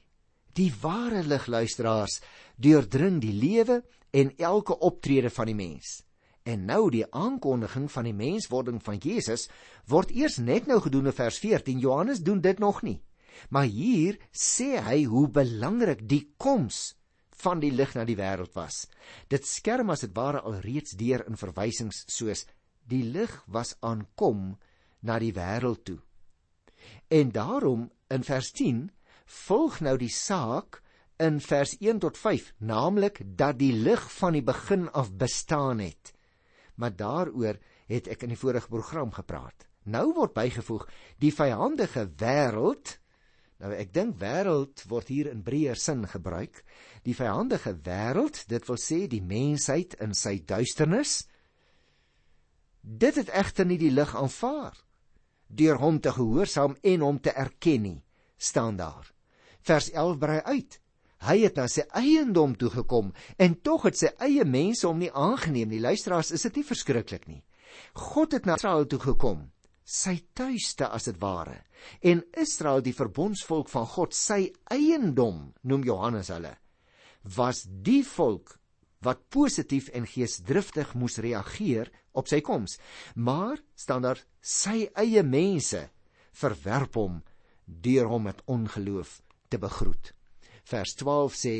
Die 0.53 0.73
ware 0.83 1.23
lig 1.23 1.47
luisteraars 1.47 2.21
deurdring 2.57 3.21
die 3.23 3.35
lewe 3.35 3.83
en 4.11 4.33
elke 4.37 4.79
optrede 4.79 5.31
van 5.31 5.51
die 5.51 5.57
mens. 5.59 6.03
En 6.49 6.65
nou 6.65 6.87
die 6.93 7.05
aankondiging 7.13 7.91
van 7.93 8.07
die 8.09 8.17
menswording 8.17 8.79
van 8.85 9.01
Jesus 9.05 9.49
word 9.91 10.15
eers 10.17 10.39
net 10.41 10.69
nou 10.71 10.79
gedoen 10.81 11.11
in 11.11 11.17
vers 11.17 11.41
14. 11.43 11.83
Johannes 11.83 12.23
doen 12.25 12.41
dit 12.41 12.59
nog 12.63 12.81
nie. 12.87 13.03
Maar 13.53 13.69
hier 13.69 14.17
sê 14.33 14.79
hy 14.83 15.03
hoe 15.05 15.27
belangrik 15.29 16.07
die 16.09 16.25
koms 16.41 16.97
van 17.43 17.61
die 17.61 17.71
lig 17.71 17.93
na 17.95 18.07
die 18.09 18.17
wêreld 18.19 18.57
was. 18.57 18.87
Dit 19.29 19.47
skerm 19.47 19.93
as 19.93 20.07
dit 20.07 20.15
ware 20.17 20.41
al 20.41 20.59
reeds 20.65 20.97
deur 20.99 21.27
in 21.29 21.39
verwysings 21.39 22.03
soos 22.11 22.47
die 22.89 23.05
lig 23.05 23.35
was 23.47 23.77
aankom 23.85 24.57
na 25.05 25.21
die 25.21 25.35
wêreld 25.37 25.85
toe. 25.85 26.01
En 27.13 27.31
daarom 27.31 27.91
in 28.09 28.25
vers 28.25 28.51
10 28.57 28.87
volg 29.45 29.83
nou 29.85 29.99
die 30.01 30.13
saak 30.13 30.81
in 31.21 31.43
vers 31.45 31.77
1 31.77 32.01
tot 32.01 32.17
5, 32.17 32.55
naamlik 32.59 33.21
dat 33.37 33.59
die 33.61 33.75
lig 33.75 34.01
van 34.17 34.39
die 34.39 34.47
begin 34.47 34.89
af 34.97 35.13
bestaan 35.13 35.85
het 35.85 36.15
maar 36.79 36.95
daaroor 36.97 37.59
het 37.91 38.09
ek 38.09 38.25
in 38.25 38.35
die 38.35 38.41
vorige 38.41 38.71
program 38.71 39.13
gepraat. 39.13 39.67
Nou 39.89 40.13
word 40.15 40.35
bygevoeg 40.37 40.87
die 41.23 41.33
vyandige 41.35 42.07
wêreld. 42.21 42.99
Nou 43.59 43.73
ek 43.75 43.93
dink 43.95 44.19
wêreld 44.21 44.85
word 44.91 45.11
hier 45.11 45.31
in 45.33 45.43
breër 45.43 45.79
sin 45.81 46.05
gebruik. 46.07 46.63
Die 47.03 47.17
vyandige 47.17 47.75
wêreld, 47.83 48.45
dit 48.47 48.69
wil 48.69 48.79
sê 48.79 49.07
die 49.11 49.25
mensheid 49.25 49.97
in 50.05 50.15
sy 50.15 50.39
duisternis. 50.45 51.25
Dit 52.83 53.19
het 53.19 53.33
egter 53.35 53.67
nie 53.67 53.81
die 53.81 53.95
lig 53.95 54.15
aanvaar 54.17 54.79
deur 55.49 55.79
hom 55.81 55.97
te 56.01 56.13
gehoorsaam 56.13 56.77
en 56.85 57.01
hom 57.01 57.19
te 57.25 57.33
erken 57.33 57.83
nie, 57.83 58.03
staan 58.37 58.77
daar. 58.77 59.07
Vers 59.65 59.91
11 59.91 60.19
brei 60.21 60.41
uit. 60.45 60.81
Hy 61.27 61.41
het 61.43 61.59
na 61.59 61.67
sy 61.69 61.83
eiendom 61.99 62.55
toe 62.57 62.71
gekom 62.71 63.13
en 63.39 63.59
tog 63.67 63.89
het 63.89 63.99
sy 63.99 64.13
eie 64.23 64.45
mense 64.47 64.87
hom 64.87 65.01
nie 65.03 65.11
aangeneem 65.11 65.73
nie. 65.73 65.83
Luisteraars, 65.83 66.31
is 66.31 66.47
dit 66.47 66.61
nie 66.61 66.67
verskriklik 66.67 67.27
nie? 67.29 67.43
God 67.95 68.37
het 68.37 68.47
na 68.47 68.57
Israel 68.57 68.87
toe 68.87 69.01
gekom, 69.03 69.49
sy 69.89 70.19
tuiste 70.37 70.85
as 70.93 71.07
dit 71.09 71.17
ware 71.23 71.63
en 72.05 72.21
Israel 72.37 72.83
die 72.85 72.93
verbondsvolk 72.93 73.71
van 73.73 73.87
God 73.89 74.17
sy 74.17 74.51
eiendom 74.75 75.47
noem 75.65 75.87
Johannes 75.89 76.29
hulle 76.35 76.53
was 77.39 77.63
die 77.65 78.03
volk 78.05 78.59
wat 79.07 79.25
positief 79.33 79.89
en 79.97 80.05
geesdriftig 80.11 80.93
moes 80.99 81.17
reageer 81.25 81.89
op 82.13 82.29
sy 82.29 82.43
koms 82.45 82.77
maar 83.17 83.63
staan 83.73 84.05
daar 84.05 84.21
sy 84.45 84.91
eie 84.93 85.25
mense 85.25 85.87
verwerp 86.37 87.01
hom 87.01 87.23
deur 87.65 88.13
hom 88.13 88.29
met 88.29 88.45
ongeloof 88.45 89.23
te 89.49 89.57
begroet 89.63 90.13
vers 90.69 90.95
12 91.01 91.35
sê 91.35 91.57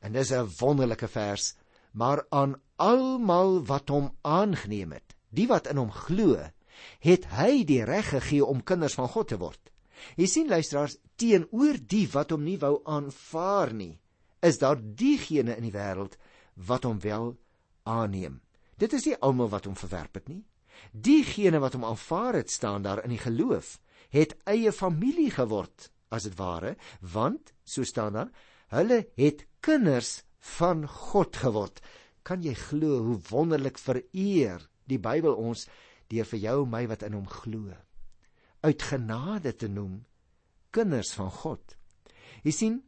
en 0.00 0.12
dis 0.12 0.32
'n 0.32 0.50
wonderlike 0.60 1.08
vers 1.08 1.54
maar 1.92 2.24
aan 2.30 2.54
almal 2.76 3.64
wat 3.64 3.88
hom 3.88 4.10
aangeneem 4.22 4.92
het 4.92 5.16
die 5.30 5.46
wat 5.46 5.66
in 5.66 5.76
hom 5.76 5.90
glo 5.90 6.36
het 7.04 7.26
hy 7.36 7.64
die 7.68 7.82
reg 7.86 8.10
gegee 8.14 8.44
om 8.44 8.64
kinders 8.64 8.96
van 8.98 9.08
God 9.12 9.30
te 9.32 9.38
word. 9.40 9.60
Jy 10.16 10.26
sien 10.30 10.50
luisteraars, 10.50 10.96
teenoor 11.20 11.78
die 11.88 12.06
wat 12.12 12.32
hom 12.34 12.44
nie 12.46 12.58
wou 12.60 12.78
aanvaar 12.88 13.74
nie, 13.76 13.98
is 14.42 14.60
daar 14.60 14.80
diegene 14.80 15.56
in 15.58 15.66
die 15.68 15.74
wêreld 15.74 16.16
wat 16.68 16.86
hom 16.88 17.00
wel 17.04 17.34
aanneem. 17.88 18.40
Dit 18.80 18.94
is 18.96 19.06
nie 19.06 19.18
almal 19.20 19.50
wat 19.52 19.68
hom 19.68 19.76
verwerp 19.76 20.16
het 20.16 20.30
nie. 20.32 20.42
Diegene 20.92 21.60
wat 21.60 21.76
hom 21.76 21.84
aanvaar 21.84 22.40
het, 22.40 22.50
staan 22.50 22.82
daar 22.82 23.04
in 23.04 23.12
die 23.12 23.20
geloof, 23.20 23.76
het 24.10 24.34
eie 24.48 24.72
familie 24.72 25.28
geword, 25.34 25.90
as 26.10 26.24
dit 26.26 26.36
ware, 26.38 26.74
want 27.00 27.52
so 27.64 27.84
staan 27.84 28.16
daar, 28.16 28.30
hulle 28.74 29.04
het 29.18 29.44
kinders 29.60 30.22
van 30.56 30.86
God 30.88 31.36
geword. 31.36 31.80
Kan 32.22 32.42
jy 32.42 32.54
glo 32.54 33.02
hoe 33.04 33.20
wonderlik 33.30 33.78
vereer 33.78 34.66
die 34.86 34.98
Bybel 34.98 35.36
ons 35.36 35.66
deur 36.10 36.26
vir 36.26 36.44
jou 36.48 36.58
en 36.64 36.74
my 36.74 36.84
wat 36.90 37.06
in 37.06 37.16
hom 37.18 37.28
glo 37.30 37.70
uit 38.60 38.82
genade 38.82 39.54
te 39.56 39.68
noem 39.68 40.00
kinders 40.70 41.12
van 41.16 41.30
God. 41.32 41.76
Jy 42.44 42.52
sien, 42.54 42.78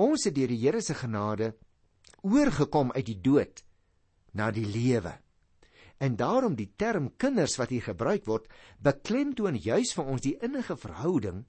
ons 0.00 0.24
het 0.26 0.34
deur 0.36 0.50
die 0.52 0.60
Here 0.60 0.82
se 0.84 0.94
genade 0.96 1.54
oorgekom 2.24 2.92
uit 2.94 3.06
die 3.08 3.20
dood 3.20 3.64
na 4.32 4.50
die 4.54 4.66
lewe. 4.66 5.14
En 6.02 6.16
daarom 6.16 6.56
die 6.58 6.70
term 6.76 7.12
kinders 7.16 7.56
wat 7.58 7.72
hier 7.72 7.84
gebruik 7.84 8.26
word, 8.26 8.48
beklemtoon 8.82 9.56
juis 9.56 9.94
vir 9.96 10.10
ons 10.10 10.24
die 10.24 10.36
innige 10.42 10.76
verhouding 10.76 11.44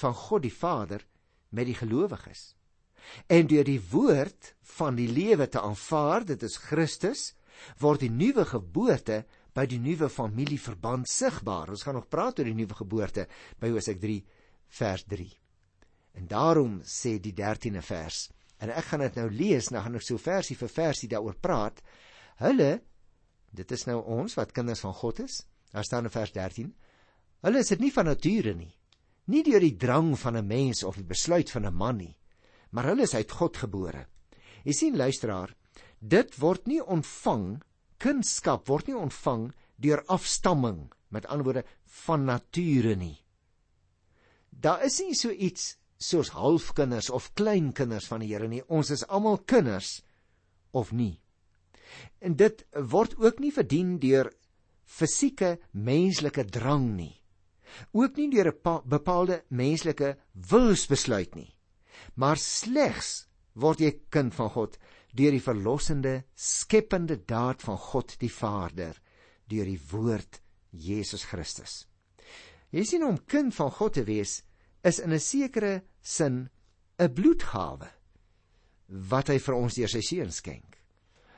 van 0.00 0.14
God 0.14 0.44
die 0.44 0.52
Vader 0.52 1.06
met 1.50 1.66
die 1.66 1.78
gelowiges. 1.78 2.55
En 3.26 3.46
deur 3.46 3.64
die 3.64 3.80
woord 3.90 4.54
van 4.76 4.96
die 4.98 5.08
lewe 5.08 5.48
te 5.48 5.60
aanvaar, 5.60 6.24
dit 6.24 6.42
is 6.42 6.56
Christus, 6.56 7.34
word 7.80 8.04
die 8.04 8.12
nuwe 8.12 8.44
geboorte 8.44 9.24
by 9.56 9.64
die 9.70 9.80
nuwe 9.80 10.08
familieverband 10.12 11.08
sigbaar. 11.08 11.72
Ons 11.72 11.86
gaan 11.86 11.96
nog 11.96 12.10
praat 12.12 12.38
oor 12.38 12.50
die 12.50 12.56
nuwe 12.58 12.76
geboorte 12.76 13.26
by 13.60 13.72
Hosea 13.72 13.96
3 14.00 14.18
vers 14.78 15.04
3. 15.08 15.28
En 16.20 16.28
daarom 16.28 16.80
sê 16.84 17.16
die 17.20 17.34
13de 17.36 17.82
vers, 17.84 18.26
en 18.60 18.72
ek 18.72 18.88
gaan 18.90 19.04
dit 19.04 19.18
nou 19.20 19.28
lees, 19.30 19.68
nou 19.70 19.82
gaan 19.84 19.98
ek 19.98 20.04
so 20.06 20.20
versie 20.20 20.56
vir 20.56 20.72
versie 20.72 21.08
daaroor 21.12 21.36
praat. 21.40 21.82
Hulle 22.40 22.78
dit 23.56 23.72
is 23.72 23.86
nou 23.88 24.00
ons 24.12 24.34
wat 24.36 24.52
kinders 24.56 24.82
van 24.84 24.94
God 24.96 25.22
is. 25.24 25.40
Daar 25.72 25.84
staan 25.84 26.08
in 26.08 26.12
vers 26.12 26.32
13. 26.32 26.72
Hulle 27.44 27.60
is 27.60 27.72
dit 27.72 27.80
nie 27.84 27.92
van 27.92 28.08
nature 28.08 28.54
nie. 28.56 28.72
Nie 29.32 29.42
deur 29.46 29.60
die 29.60 29.76
drang 29.76 30.14
van 30.18 30.36
'n 30.36 30.46
mens 30.46 30.84
of 30.84 30.96
die 30.96 31.04
besluit 31.04 31.50
van 31.50 31.66
'n 31.66 31.74
man 31.74 31.96
nie, 31.96 32.16
maar 32.76 32.90
hulle 32.92 33.06
is 33.08 33.16
uit 33.16 33.30
God 33.32 33.56
gebore. 33.56 34.04
Jy 34.68 34.74
sien 34.76 34.98
luisteraar, 35.00 35.54
dit 36.00 36.36
word 36.42 36.68
nie 36.68 36.82
ontvang 36.82 37.56
Kindskap 38.02 38.68
word 38.68 38.90
nie 38.90 38.96
ontvang 38.96 39.48
deur 39.80 40.02
afstamming, 40.12 40.90
met 41.08 41.26
ander 41.32 41.46
woorde 41.48 41.64
van 42.04 42.26
nature 42.28 42.96
nie. 42.98 43.16
Daar 44.50 44.84
is 44.84 44.98
nie 45.00 45.16
so 45.16 45.32
iets 45.32 45.76
soos 45.96 46.34
halfkinders 46.36 47.08
of 47.10 47.30
kleinkinders 47.38 48.08
van 48.10 48.20
die 48.20 48.34
Here 48.34 48.48
nie. 48.48 48.62
Ons 48.68 48.92
is 48.92 49.06
almal 49.08 49.38
kinders 49.48 50.02
of 50.76 50.92
nie. 50.92 51.16
En 52.20 52.36
dit 52.36 52.64
word 52.92 53.16
ook 53.16 53.40
nie 53.40 53.52
verdien 53.52 53.96
deur 54.00 54.28
fisieke 54.84 55.56
menslike 55.72 56.44
drang 56.52 56.90
nie. 56.98 57.14
Ook 57.92 58.16
nie 58.16 58.28
deur 58.30 58.52
'n 58.52 58.82
bepaalde 58.84 59.44
menslike 59.48 60.16
wilsbesluit 60.32 61.34
nie. 61.34 61.55
Maar 62.14 62.38
slegs 62.40 63.26
word 63.54 63.80
jy 63.80 63.92
kind 64.12 64.34
van 64.36 64.50
God 64.52 64.78
deur 65.16 65.32
die 65.32 65.42
verlossende 65.42 66.24
skepende 66.34 67.16
daad 67.24 67.62
van 67.64 67.78
God 67.80 68.16
die 68.20 68.32
Vader 68.32 68.98
deur 69.48 69.68
die 69.68 69.80
woord 69.90 70.40
Jesus 70.76 71.24
Christus. 71.24 71.86
Jy 72.74 72.84
sien 72.84 73.06
om 73.06 73.22
kind 73.30 73.54
van 73.56 73.70
God 73.72 73.96
te 73.96 74.04
wees 74.04 74.42
is 74.84 74.98
in 75.00 75.12
'n 75.12 75.20
sekere 75.20 75.82
sin 76.02 76.48
'n 76.98 77.14
bloedgawe 77.14 77.88
wat 78.88 79.28
hy 79.28 79.38
vir 79.38 79.54
ons 79.54 79.74
deur 79.74 79.88
sy 79.88 80.00
seun 80.00 80.32
skenk. 80.32 80.78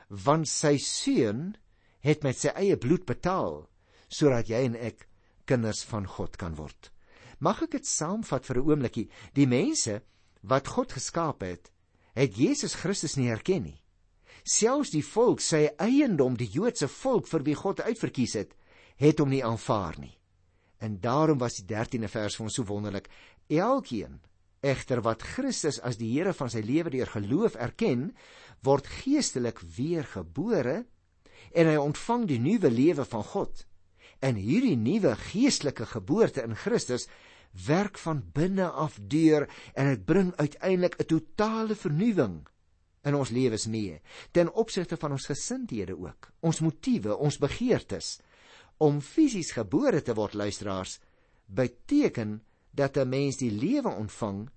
Want 0.09 0.47
sy 0.47 0.77
seun 0.77 1.55
het 2.01 2.23
met 2.23 2.37
sy 2.37 2.49
eie 2.55 2.77
bloed 2.77 3.05
betaal 3.05 3.69
sodat 4.09 4.49
jy 4.49 4.65
en 4.65 4.75
ek 4.75 5.07
kinders 5.45 5.83
van 5.83 6.05
God 6.05 6.37
kan 6.37 6.55
word. 6.55 6.91
Mag 7.39 7.61
ek 7.63 7.71
dit 7.71 7.85
saamvat 7.85 8.45
vir 8.45 8.57
'n 8.57 8.69
oombliekie? 8.69 9.09
Die 9.33 9.47
mense 9.47 10.01
wat 10.41 10.67
God 10.67 10.93
geskaap 10.95 11.43
het, 11.43 11.71
het 12.15 12.37
Jesus 12.37 12.75
Christus 12.79 13.15
nie 13.19 13.29
herken 13.29 13.63
nie. 13.63 13.79
Selfs 14.43 14.93
die 14.93 15.03
volk, 15.03 15.43
sy 15.43 15.67
eiendom, 15.77 16.37
die 16.39 16.49
Joodse 16.49 16.87
volk 16.87 17.27
vir 17.27 17.43
wie 17.45 17.57
God 17.59 17.81
uitverkies 17.83 18.35
het, 18.39 18.55
het 18.99 19.19
hom 19.19 19.29
nie 19.31 19.43
aanvaar 19.45 19.99
nie. 19.99 20.15
En 20.79 20.99
daarom 21.03 21.39
was 21.39 21.59
die 21.59 21.67
13de 21.67 22.07
vers 22.11 22.37
vir 22.39 22.47
ons 22.47 22.55
so 22.55 22.65
wonderlik. 22.67 23.09
Elkeen 23.51 24.19
egter 24.63 25.01
wat 25.03 25.23
Christus 25.23 25.79
as 25.83 25.99
die 25.99 26.09
Here 26.11 26.33
van 26.35 26.51
sy 26.51 26.61
lewe 26.63 26.91
deur 26.91 27.11
geloof 27.13 27.55
erken, 27.59 28.09
word 28.63 28.87
geestelik 29.01 29.61
weergebore 29.77 30.83
en 31.55 31.69
hy 31.69 31.77
ontvang 31.79 32.27
die 32.27 32.39
nuwe 32.43 32.71
lewe 32.71 33.05
van 33.07 33.23
God. 33.23 33.65
En 34.19 34.35
hierdie 34.35 34.75
nuwe 34.75 35.15
geestelike 35.29 35.87
geboorte 35.87 36.43
in 36.43 36.57
Christus 36.59 37.07
werk 37.51 37.97
van 37.97 38.23
binne 38.33 38.69
af 38.69 38.99
deur 39.01 39.49
en 39.73 39.89
dit 39.89 40.05
bring 40.05 40.35
uiteindelik 40.35 40.95
'n 40.99 41.05
totale 41.05 41.75
vernuwing 41.75 42.47
in 43.03 43.15
ons 43.15 43.29
lewens 43.29 43.67
mee 43.67 44.01
ten 44.31 44.53
opsigte 44.53 44.97
van 44.97 45.11
ons 45.11 45.25
gesindhede 45.25 45.97
ook 45.97 46.31
ons 46.39 46.59
motiewe 46.59 47.17
ons 47.17 47.37
begeertes. 47.37 48.19
Om 48.77 49.01
fisies 49.01 49.51
gebore 49.51 50.01
te 50.01 50.13
word 50.13 50.33
luisteraars 50.33 50.99
beteken 51.45 52.43
dat 52.71 52.97
'n 52.97 53.09
mens 53.09 53.37
die 53.37 53.51
lewe 53.51 53.89
ontvang 53.89 54.49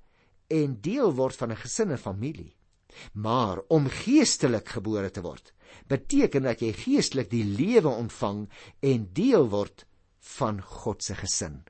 en 0.47 0.81
deel 0.81 1.15
word 1.15 1.37
van 1.37 1.51
'n 1.51 1.57
gesin 1.57 1.91
en 1.91 1.99
familie. 1.99 2.57
Maar 3.13 3.59
om 3.69 3.89
geestelik 3.89 4.69
gebore 4.69 5.11
te 5.11 5.21
word 5.21 5.53
beteken 5.87 6.43
dat 6.43 6.61
jy 6.61 6.73
geestelik 6.73 7.31
die 7.31 7.45
lewe 7.45 7.89
ontvang 7.89 8.49
en 8.81 9.09
deel 9.13 9.49
word 9.49 9.87
van 10.19 10.63
God 10.63 11.03
se 11.03 11.15
gesin 11.15 11.65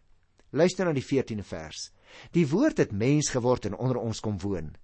Luister 0.53 0.85
na 0.87 0.93
die 0.93 1.05
14de 1.05 1.45
vers. 1.49 1.89
Die 2.37 2.45
woord 2.49 2.83
het 2.83 2.93
mens 2.93 3.31
geword 3.33 3.71
en 3.71 3.77
onder 3.81 4.01
ons 4.01 4.21
kom 4.21 4.37
woon. 4.43 4.75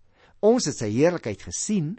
Ons 0.41 0.69
het 0.71 0.79
sy 0.81 0.89
heerlikheid 0.95 1.43
gesien, 1.45 1.97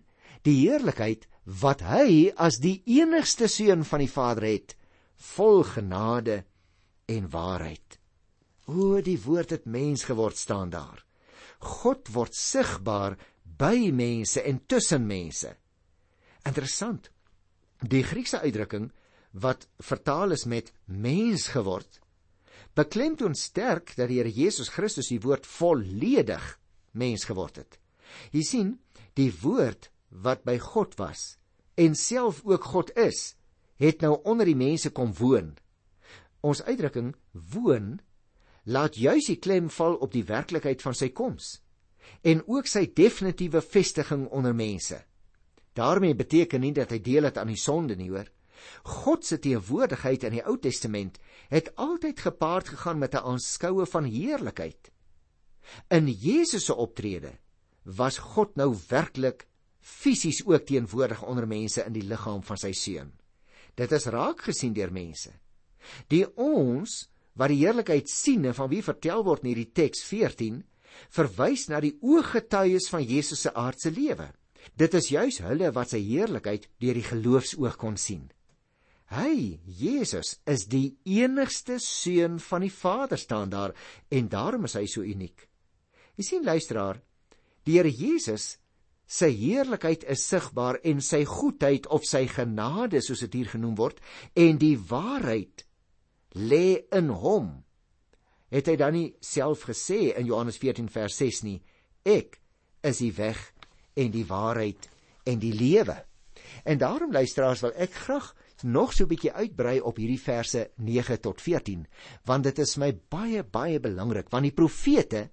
die 0.47 0.57
heerlikheid 0.63 1.27
wat 1.61 1.83
hy 1.85 2.31
as 2.37 2.59
die 2.63 2.79
enigste 2.89 3.49
seun 3.51 3.85
van 3.85 4.03
die 4.03 4.11
Vader 4.11 4.47
het, 4.47 4.75
vol 5.35 5.63
genade 5.67 6.43
en 7.09 7.29
waarheid. 7.29 7.99
O, 8.69 9.01
die 9.01 9.19
woord 9.21 9.53
het 9.57 9.65
mens 9.65 10.05
geword 10.07 10.37
staan 10.37 10.69
daar. 10.73 11.03
God 11.59 12.09
word 12.13 12.37
sigbaar 12.37 13.17
by 13.59 13.89
mense 13.91 14.41
en 14.45 14.61
tussen 14.69 15.07
mense. 15.09 15.51
Interessant. 16.47 17.09
Die 17.81 18.03
Griekse 18.03 18.39
uitdrukking 18.45 18.89
wat 19.31 19.67
vertaal 19.83 20.33
is 20.37 20.45
met 20.49 20.71
mens 20.85 21.49
geword 21.53 21.99
beklemtoon 22.79 23.35
sterk 23.35 23.93
dat 23.97 24.07
die 24.09 24.21
Here 24.21 24.31
Jesus 24.31 24.71
Christus 24.71 25.11
die 25.11 25.19
woord 25.23 25.47
volledig 25.47 26.53
mens 26.95 27.25
geword 27.27 27.59
het. 27.59 27.79
Jy 28.31 28.43
sien, 28.45 28.69
die 29.19 29.31
woord 29.41 29.89
wat 30.09 30.45
by 30.47 30.57
God 30.63 30.95
was 30.99 31.35
en 31.79 31.95
self 31.95 32.41
ook 32.47 32.71
God 32.73 32.91
is, 32.99 33.35
het 33.79 34.01
nou 34.03 34.17
onder 34.27 34.47
die 34.49 34.57
mense 34.59 34.91
kom 34.91 35.13
woon. 35.15 35.53
Ons 36.43 36.63
uitdrukking 36.63 37.13
woon 37.53 37.99
laat 38.67 38.97
juis 38.99 39.29
die 39.29 39.39
klem 39.39 39.69
val 39.71 39.95
op 40.03 40.11
die 40.13 40.25
werklikheid 40.27 40.83
van 40.83 40.95
sy 40.95 41.11
koms 41.15 41.59
en 42.25 42.41
ook 42.47 42.67
sy 42.67 42.87
definitiewe 42.95 43.61
vestiging 43.61 44.27
onder 44.33 44.55
mense. 44.55 45.03
daarmee 45.79 46.15
beteken 46.15 46.59
nie 46.59 46.73
dat 46.75 46.91
hy 46.91 46.99
deel 46.99 47.23
het 47.29 47.37
aan 47.37 47.53
die 47.53 47.59
sonde 47.59 47.95
nie, 47.95 48.09
hoor. 48.09 48.27
God 48.83 49.25
se 49.25 49.37
teenwoordigheid 49.39 50.25
in 50.27 50.33
die 50.35 50.43
Ou 50.43 50.57
Testament 50.59 51.19
het 51.49 51.71
altyd 51.75 52.19
gepaard 52.19 52.69
gegaan 52.69 52.97
met 52.97 53.13
'n 53.13 53.25
aanskoue 53.25 53.85
van 53.85 54.03
heerlikheid. 54.03 54.91
In 55.89 56.07
Jesus 56.07 56.65
se 56.65 56.75
optrede 56.75 57.37
was 57.83 58.17
God 58.17 58.55
nou 58.55 58.75
werklik 58.87 59.47
fisies 59.79 60.45
ook 60.45 60.65
teenwoordig 60.65 61.23
onder 61.23 61.47
mense 61.47 61.83
in 61.83 61.93
die 61.93 62.05
liggaam 62.05 62.43
van 62.43 62.57
sy 62.57 62.71
seun. 62.71 63.13
Dit 63.75 63.91
is 63.91 64.05
raak 64.05 64.41
gesien 64.41 64.73
deur 64.73 64.91
mense. 64.91 65.31
Die 66.07 66.25
ons 66.35 67.09
wat 67.33 67.53
die 67.53 67.61
heerlikheid 67.63 68.09
sien 68.09 68.45
en 68.45 68.55
van 68.55 68.69
wie 68.69 68.83
vertel 68.83 69.23
word 69.23 69.43
in 69.43 69.53
hierdie 69.53 69.71
teks 69.73 70.03
14 70.03 70.63
verwys 71.15 71.67
na 71.69 71.79
die 71.79 71.95
ooggetuies 72.01 72.89
van 72.91 73.03
Jesus 73.03 73.41
se 73.45 73.53
aardse 73.53 73.91
lewe. 73.91 74.27
Dit 74.75 74.93
is 74.93 75.09
juis 75.13 75.39
hulle 75.45 75.71
wat 75.71 75.93
sy 75.93 76.01
heerlikheid 76.03 76.67
deur 76.83 76.97
die 76.97 77.05
geloofsoog 77.05 77.77
kon 77.79 77.97
sien. 77.97 78.27
Hy, 79.09 79.57
Jesus, 79.65 80.35
is 80.45 80.67
die 80.69 80.99
enigste 81.09 81.79
seun 81.81 82.37
van 82.45 82.61
die 82.61 82.73
Vader 82.73 83.17
staan 83.17 83.49
daar 83.49 83.73
en 84.13 84.29
daarom 84.29 84.67
is 84.69 84.77
hy 84.77 84.85
so 84.85 85.01
uniek. 85.01 85.47
Jy 86.19 86.25
sien 86.27 86.45
luisteraar, 86.45 86.99
die 87.65 87.79
Here 87.79 87.89
Jesus 87.89 88.59
sy 89.09 89.31
heerlikheid 89.33 90.03
is 90.13 90.21
sigbaar 90.29 90.77
en 90.85 91.01
sy 91.01 91.23
goedheid 91.25 91.87
of 91.89 92.05
sy 92.05 92.27
genade 92.29 93.01
soos 93.01 93.23
dit 93.25 93.39
hier 93.39 93.49
genoem 93.55 93.73
word 93.79 93.97
en 94.37 94.59
die 94.61 94.75
waarheid 94.77 95.65
lê 96.37 96.85
in 96.93 97.09
hom. 97.09 97.49
Het 98.53 98.69
hy 98.69 98.75
dan 98.77 98.93
nie 98.93 99.07
self 99.25 99.65
gesê 99.69 100.11
in 100.13 100.29
Johannes 100.29 100.59
14 100.61 100.89
vers 100.93 101.17
6 101.17 101.41
nie, 101.47 101.57
ek 102.05 102.37
is 102.85 103.01
die 103.01 103.11
weg 103.17 103.41
en 103.97 104.13
die 104.13 104.25
waarheid 104.29 104.85
en 105.29 105.41
die 105.41 105.53
lewe. 105.57 105.97
En 106.65 106.77
daarom 106.81 107.13
luisteraars 107.13 107.65
wil 107.65 107.73
ek 107.81 107.97
graag 108.05 108.29
nog 108.63 108.93
so 108.93 109.03
'n 109.03 109.07
bietjie 109.07 109.33
uitbrei 109.33 109.79
op 109.79 109.97
hierdie 109.97 110.19
verse 110.19 110.71
9 110.75 111.19
tot 111.21 111.41
14 111.41 111.87
want 112.25 112.43
dit 112.43 112.59
is 112.59 112.77
my 112.77 112.91
baie 113.09 113.43
baie 113.43 113.79
belangrik 113.79 114.29
want 114.29 114.43
die 114.43 114.55
profete 114.55 115.29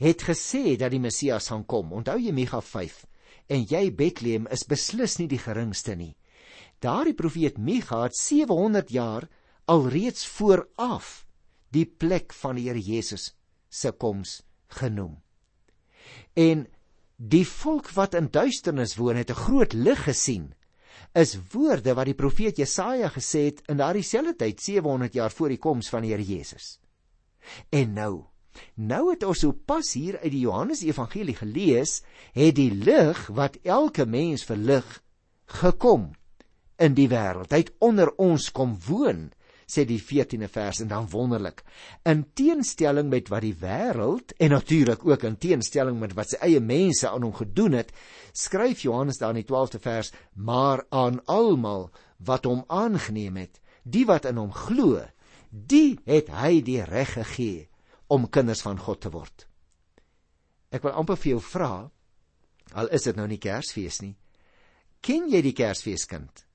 het 0.00 0.22
gesê 0.24 0.76
dat 0.80 0.90
die 0.94 1.00
Messias 1.00 1.50
gaan 1.52 1.66
kom. 1.68 1.92
Onthou 1.92 2.16
jy 2.18 2.32
Micha 2.32 2.60
5? 2.60 3.04
En 3.52 3.66
jy 3.68 3.90
Bethlehem 3.94 4.46
is 4.50 4.64
beslis 4.64 5.18
nie 5.20 5.28
die 5.28 5.38
geringste 5.38 5.94
nie. 5.94 6.14
Daardie 6.80 7.14
profeet 7.14 7.58
Micha 7.58 8.02
het 8.06 8.16
700 8.16 8.90
jaar 8.90 9.28
alreeds 9.68 10.24
vooraf 10.26 11.26
die 11.70 11.84
plek 11.84 12.32
van 12.32 12.56
die 12.56 12.68
Here 12.68 12.80
Jesus 12.80 13.34
se 13.68 13.92
koms 13.92 14.40
genoem. 14.80 15.20
En 16.34 16.66
die 17.16 17.44
volk 17.44 17.90
wat 17.92 18.16
in 18.16 18.30
duisternis 18.32 18.96
woon 18.96 19.20
het 19.20 19.30
'n 19.30 19.42
groot 19.44 19.72
lig 19.72 20.04
gesien 20.04 20.54
is 21.16 21.36
woorde 21.52 21.94
wat 21.94 22.08
die 22.10 22.16
profeet 22.18 22.58
Jesaja 22.60 23.10
gesê 23.12 23.46
het 23.50 23.62
in 23.68 23.80
daardie 23.80 24.06
selfde 24.06 24.36
tyd 24.44 24.60
700 24.62 25.16
jaar 25.18 25.34
voor 25.34 25.52
die 25.52 25.60
koms 25.60 25.90
van 25.92 26.06
die 26.06 26.12
Here 26.12 26.24
Jesus. 26.24 26.78
En 27.70 27.94
nou, 27.96 28.14
nou 28.74 29.02
het 29.10 29.24
ons 29.26 29.42
sopas 29.46 29.92
hier 29.96 30.18
uit 30.20 30.32
die 30.32 30.44
Johannes 30.44 30.84
Evangelie 30.84 31.36
gelees, 31.38 32.00
het 32.36 32.56
die 32.58 32.72
lig 32.74 33.26
wat 33.34 33.58
elke 33.62 34.06
mens 34.06 34.44
verlig 34.44 34.86
gekom 35.60 36.10
in 36.80 36.96
die 36.96 37.08
wêreld. 37.10 37.52
Hy 37.52 37.64
het 37.64 37.74
onder 37.84 38.12
ons 38.20 38.50
kom 38.54 38.76
woon 38.86 39.30
sê 39.70 39.84
die 39.86 40.00
14de 40.02 40.48
vers 40.50 40.80
en 40.82 40.90
dan 40.90 41.08
wonderlik. 41.10 41.62
In 42.08 42.24
teenstelling 42.34 43.10
met 43.10 43.30
wat 43.30 43.44
die 43.46 43.54
wêreld 43.60 44.34
en 44.38 44.54
natuurlik 44.54 45.04
ook 45.06 45.26
in 45.28 45.38
teenstelling 45.38 46.00
met 46.00 46.14
wat 46.18 46.32
sy 46.32 46.40
eie 46.46 46.60
mense 46.60 47.08
aan 47.08 47.24
hom 47.26 47.36
gedoen 47.38 47.78
het, 47.78 47.92
skryf 48.32 48.82
Johannes 48.86 49.20
daar 49.22 49.34
in 49.36 49.42
die 49.42 49.48
12de 49.48 49.80
vers: 49.82 50.12
"Maar 50.34 50.84
aan 50.90 51.20
almal 51.24 51.90
wat 52.18 52.44
hom 52.44 52.64
aangeneem 52.66 53.36
het, 53.36 53.60
die 53.84 54.06
wat 54.06 54.24
in 54.24 54.36
hom 54.36 54.52
glo, 54.52 55.06
die 55.50 55.98
het 56.04 56.28
hy 56.28 56.60
die 56.62 56.82
reg 56.84 57.14
gegee 57.14 57.68
om 58.08 58.28
kinders 58.30 58.62
van 58.62 58.78
God 58.78 59.00
te 59.00 59.10
word." 59.10 59.46
Ek 60.70 60.82
wil 60.82 60.92
amper 60.92 61.16
vir 61.16 61.32
jou 61.32 61.40
vra, 61.40 61.90
al 62.74 62.88
is 62.94 63.02
dit 63.02 63.16
nou 63.16 63.26
nie 63.26 63.38
Kersfees 63.42 64.00
nie, 64.02 64.16
ken 65.02 65.30
jy 65.30 65.42
die 65.42 65.56
Kersfeeskind? 65.56 66.49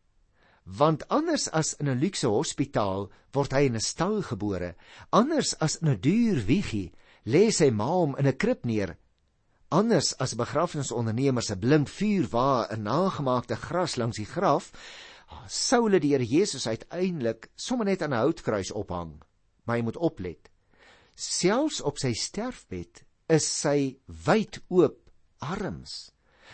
Want 0.66 1.08
anders 1.10 1.48
as 1.50 1.74
in 1.80 1.88
'n 1.88 2.00
luukse 2.00 2.28
hospitaal 2.28 3.10
word 3.34 3.52
hy 3.54 3.66
in 3.66 3.76
'n 3.76 3.82
stal 3.82 4.22
gebore, 4.22 4.76
anders 5.12 5.54
as 5.62 5.78
in 5.78 5.90
'n 5.90 6.02
duur 6.02 6.46
wiegie 6.46 6.92
lê 7.26 7.52
sy 7.52 7.70
ma 7.70 7.86
hom 7.86 8.16
in 8.18 8.28
'n 8.28 8.38
krib 8.38 8.66
neer, 8.66 8.98
anders 9.72 10.14
as 10.14 10.36
begrafnisondernemers 10.36 11.48
se 11.48 11.56
blink 11.56 11.88
vuur 11.90 12.28
waar 12.32 12.72
'n 12.72 12.84
nagemaakte 12.84 13.56
gras 13.56 13.96
langs 13.98 14.18
die 14.18 14.26
graf, 14.26 14.72
sou 15.48 15.86
hulle 15.86 16.00
die 16.00 16.14
Here 16.14 16.26
Jesus 16.26 16.68
uiteindelik 16.68 17.50
sommer 17.56 17.86
net 17.86 18.02
aan 18.02 18.14
'n 18.14 18.24
houtkruis 18.24 18.72
ophang. 18.72 19.22
Maar 19.66 19.78
jy 19.78 19.84
moet 19.84 19.98
oplet. 19.98 20.50
Selfs 21.16 21.82
op 21.82 21.98
sy 21.98 22.14
sterfbed 22.14 23.04
is 23.30 23.46
sy 23.62 23.98
wyd 24.26 24.62
oop 24.70 25.10
arms, 25.40 26.12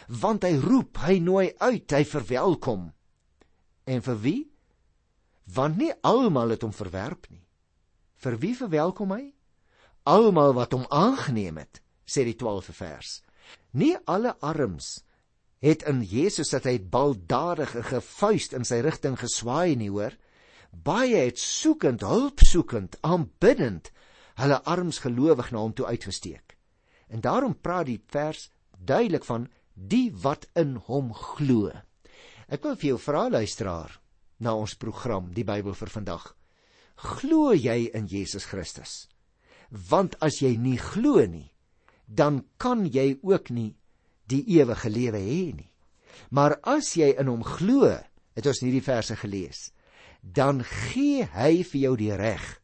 want 0.07 0.43
hy 0.43 0.55
roep, 0.55 0.97
hy 0.97 1.19
nooi 1.19 1.53
uit, 1.59 1.91
hy 1.91 2.03
verwelkom. 2.03 2.93
En 3.85 4.01
vir 4.05 4.19
wie? 4.21 4.41
Want 5.53 5.77
nie 5.77 5.91
almal 6.05 6.53
het 6.55 6.61
hom 6.65 6.73
verwerp 6.73 7.27
nie. 7.29 7.43
Vir 8.21 8.37
wie 8.41 8.53
verwelkom 8.55 9.13
hy? 9.15 9.23
Almal 10.09 10.53
wat 10.57 10.73
hom 10.73 10.85
aangeneem 10.89 11.57
het, 11.61 11.81
sê 12.05 12.25
die 12.25 12.37
12de 12.37 12.75
vers. 12.77 13.21
Nie 13.73 13.95
alle 14.05 14.35
arms 14.39 15.01
het 15.61 15.83
in 15.89 16.01
Jesus 16.01 16.49
dat 16.53 16.65
hy 16.65 16.79
baldadige 16.81 17.83
gevuist 17.85 18.53
in 18.57 18.65
sy 18.65 18.81
rigting 18.81 19.17
geswaai 19.21 19.75
nie, 19.77 19.91
hoor. 19.93 20.15
Baie 20.71 21.27
het 21.27 21.39
soekend, 21.39 22.01
hulp 22.01 22.41
soekend, 22.47 22.97
aanbiddend 23.05 23.91
hulle 24.41 24.57
arms 24.65 25.01
gelowig 25.03 25.51
na 25.51 25.61
hom 25.61 25.73
toe 25.77 25.85
uitgesteek. 25.85 26.55
En 27.11 27.21
daarom 27.21 27.53
praat 27.53 27.89
die 27.91 27.99
vers 28.09 28.47
duidelik 28.79 29.25
van 29.27 29.49
die 29.73 30.09
wat 30.23 30.47
in 30.57 30.77
hom 30.87 31.11
glo. 31.13 31.69
Ek 32.51 32.65
wil 32.67 32.75
vir 32.75 32.89
jou 32.89 32.97
vra 32.99 33.29
luisteraar 33.31 33.93
na 34.43 34.51
ons 34.59 34.73
program 34.75 35.29
die 35.31 35.45
Bybel 35.47 35.71
vir 35.71 35.91
vandag. 35.93 36.25
Glo 36.99 37.53
jy 37.55 37.85
in 37.95 38.09
Jesus 38.11 38.43
Christus? 38.49 39.07
Want 39.71 40.17
as 40.19 40.41
jy 40.43 40.57
nie 40.59 40.75
glo 40.75 41.23
nie, 41.23 41.47
dan 42.11 42.41
kan 42.59 42.83
jy 42.91 43.21
ook 43.23 43.53
nie 43.55 43.69
die 44.27 44.43
ewige 44.59 44.91
lewe 44.91 45.21
hê 45.23 45.43
nie. 45.55 45.69
Maar 46.35 46.57
as 46.67 46.91
jy 46.99 47.13
in 47.15 47.31
hom 47.31 47.45
glo, 47.47 47.87
het 48.35 48.51
ons 48.51 48.59
hierdie 48.65 48.83
verse 48.83 49.15
gelees, 49.23 49.69
dan 50.19 50.59
gee 50.67 51.23
hy 51.31 51.63
vir 51.63 51.81
jou 51.85 51.95
die 52.03 52.13
reg 52.19 52.59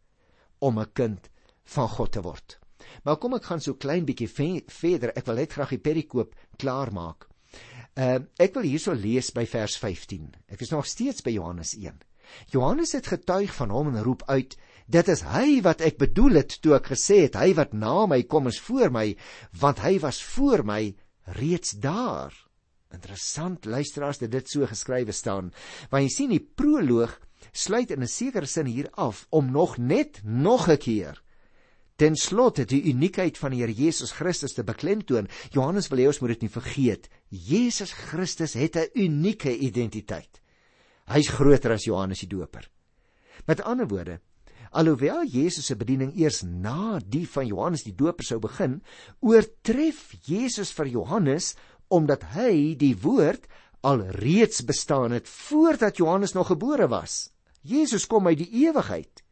om 0.59 0.79
'n 0.79 0.91
kind 0.91 1.31
van 1.63 1.87
God 1.87 2.11
te 2.11 2.21
word. 2.21 2.59
Maar 3.03 3.15
kom 3.15 3.33
ek 3.35 3.47
gaan 3.47 3.61
so 3.61 3.73
klein 3.73 4.05
bietjie 4.05 4.27
verder. 4.67 5.15
Ek 5.15 5.25
wil 5.25 5.35
net 5.35 5.53
graag 5.53 5.69
die 5.69 5.79
perikoop 5.79 6.35
klaar 6.57 6.91
maak. 6.91 7.29
Uh, 7.97 8.19
ek 8.37 8.53
wil 8.53 8.67
hierso 8.67 8.93
lees 8.93 9.31
by 9.33 9.47
vers 9.49 9.73
15. 9.81 10.29
Ek 10.53 10.61
is 10.61 10.69
nog 10.69 10.85
steeds 10.85 11.23
by 11.25 11.31
Johannes 11.33 11.73
1. 11.73 11.95
Johannes 12.53 12.91
het 12.93 13.09
getuig 13.09 13.49
van 13.55 13.71
hom 13.73 13.89
en 13.89 14.03
roep 14.05 14.21
uit: 14.29 14.53
"Dit 14.85 15.09
is 15.09 15.23
hy 15.25 15.63
wat 15.65 15.81
ek 15.81 15.97
bedoel 15.97 16.43
het 16.43 16.59
toe 16.61 16.75
ek 16.77 16.91
gesê 16.93 17.23
het 17.23 17.39
hy 17.41 17.55
wat 17.57 17.73
na 17.73 18.05
my 18.05 18.21
kom 18.29 18.51
is 18.51 18.59
voor 18.61 18.93
my, 18.93 19.15
want 19.57 19.81
hy 19.81 19.97
was 20.03 20.21
voor 20.21 20.61
my 20.63 20.93
reeds 21.41 21.73
daar." 21.81 22.35
Interessant 22.93 23.65
luisteraars 23.65 24.21
dat 24.21 24.31
dit 24.31 24.49
so 24.49 24.67
geskrywe 24.69 25.11
staan. 25.11 25.49
Want 25.89 26.05
jy 26.05 26.13
sien 26.13 26.29
die 26.29 26.43
proloog 26.43 27.17
sluit 27.51 27.91
in 27.91 28.03
'n 28.03 28.07
sekere 28.07 28.45
sin 28.45 28.69
hier 28.69 28.91
af 28.93 29.25
om 29.31 29.51
nog 29.51 29.77
net 29.77 30.21
nog 30.23 30.69
'n 30.69 30.77
keer 30.77 31.17
ten 31.97 32.15
slotte 32.15 32.65
die 32.69 32.83
uniekheid 32.91 33.37
van 33.41 33.53
die 33.53 33.63
Here 33.63 33.73
Jesus 33.73 34.13
Christus 34.13 34.53
te 34.53 34.63
beklemtoon. 34.65 35.27
Johannes 35.53 35.89
wil 35.89 36.03
hê 36.03 36.07
ons 36.11 36.19
moet 36.21 36.35
dit 36.35 36.45
nie 36.45 36.53
vergeet. 36.53 37.09
Jesus 37.29 37.91
Christus 37.91 38.53
het 38.53 38.77
'n 38.77 38.89
unieke 38.93 39.51
identiteit. 39.51 40.41
Hy's 41.07 41.29
groter 41.29 41.71
as 41.71 41.85
Johannes 41.85 42.19
die 42.19 42.29
Doper. 42.29 42.69
Met 43.47 43.61
ander 43.61 43.87
woorde, 43.87 44.19
alhoewel 44.71 45.25
Jesus 45.25 45.65
se 45.65 45.75
bediening 45.75 46.13
eers 46.15 46.43
na 46.43 46.99
die 46.99 47.27
van 47.27 47.47
Johannes 47.47 47.83
die 47.83 47.95
Doper 47.95 48.23
sou 48.23 48.39
begin, 48.39 48.81
oortref 49.19 50.13
Jesus 50.25 50.71
vir 50.71 50.87
Johannes 50.87 51.55
omdat 51.87 52.23
hy 52.23 52.75
die 52.75 52.95
woord 53.01 53.47
al 53.81 54.03
reeds 54.19 54.65
bestaan 54.65 55.11
het 55.11 55.27
voordat 55.27 55.97
Johannes 55.97 56.33
nog 56.33 56.47
gebore 56.47 56.87
was. 56.87 57.31
Jesus 57.61 58.07
kom 58.07 58.27
uit 58.27 58.37
die 58.37 58.67
ewigheid 58.67 59.23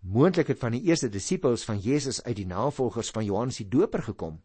moontlik 0.00 0.48
het 0.52 0.58
van 0.58 0.72
die 0.72 0.82
eerste 0.88 1.08
disippels 1.08 1.64
van 1.64 1.78
Jesus 1.78 2.22
uit 2.22 2.36
die 2.36 2.46
navolgers 2.48 3.10
van 3.10 3.24
Johannes 3.24 3.60
die 3.60 3.68
Doper 3.68 4.02
gekom 4.02 4.40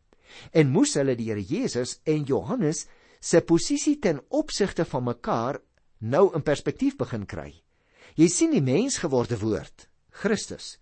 en 0.52 0.72
moes 0.74 0.96
hulle 1.00 1.16
die 1.16 1.30
Here 1.30 1.44
Jesus 1.44 2.00
en 2.04 2.26
Johannes 2.28 2.86
se 3.22 3.42
posisie 3.42 3.98
ten 4.02 4.20
opsigte 4.30 4.86
van 4.86 5.06
mekaar 5.06 5.62
nou 6.00 6.28
in 6.36 6.44
perspektief 6.44 6.98
begin 6.98 7.26
kry. 7.26 7.52
Jy 8.16 8.28
sien 8.32 8.52
die 8.54 8.64
mensgeworde 8.64 9.38
woord, 9.42 9.88
Christus, 10.12 10.78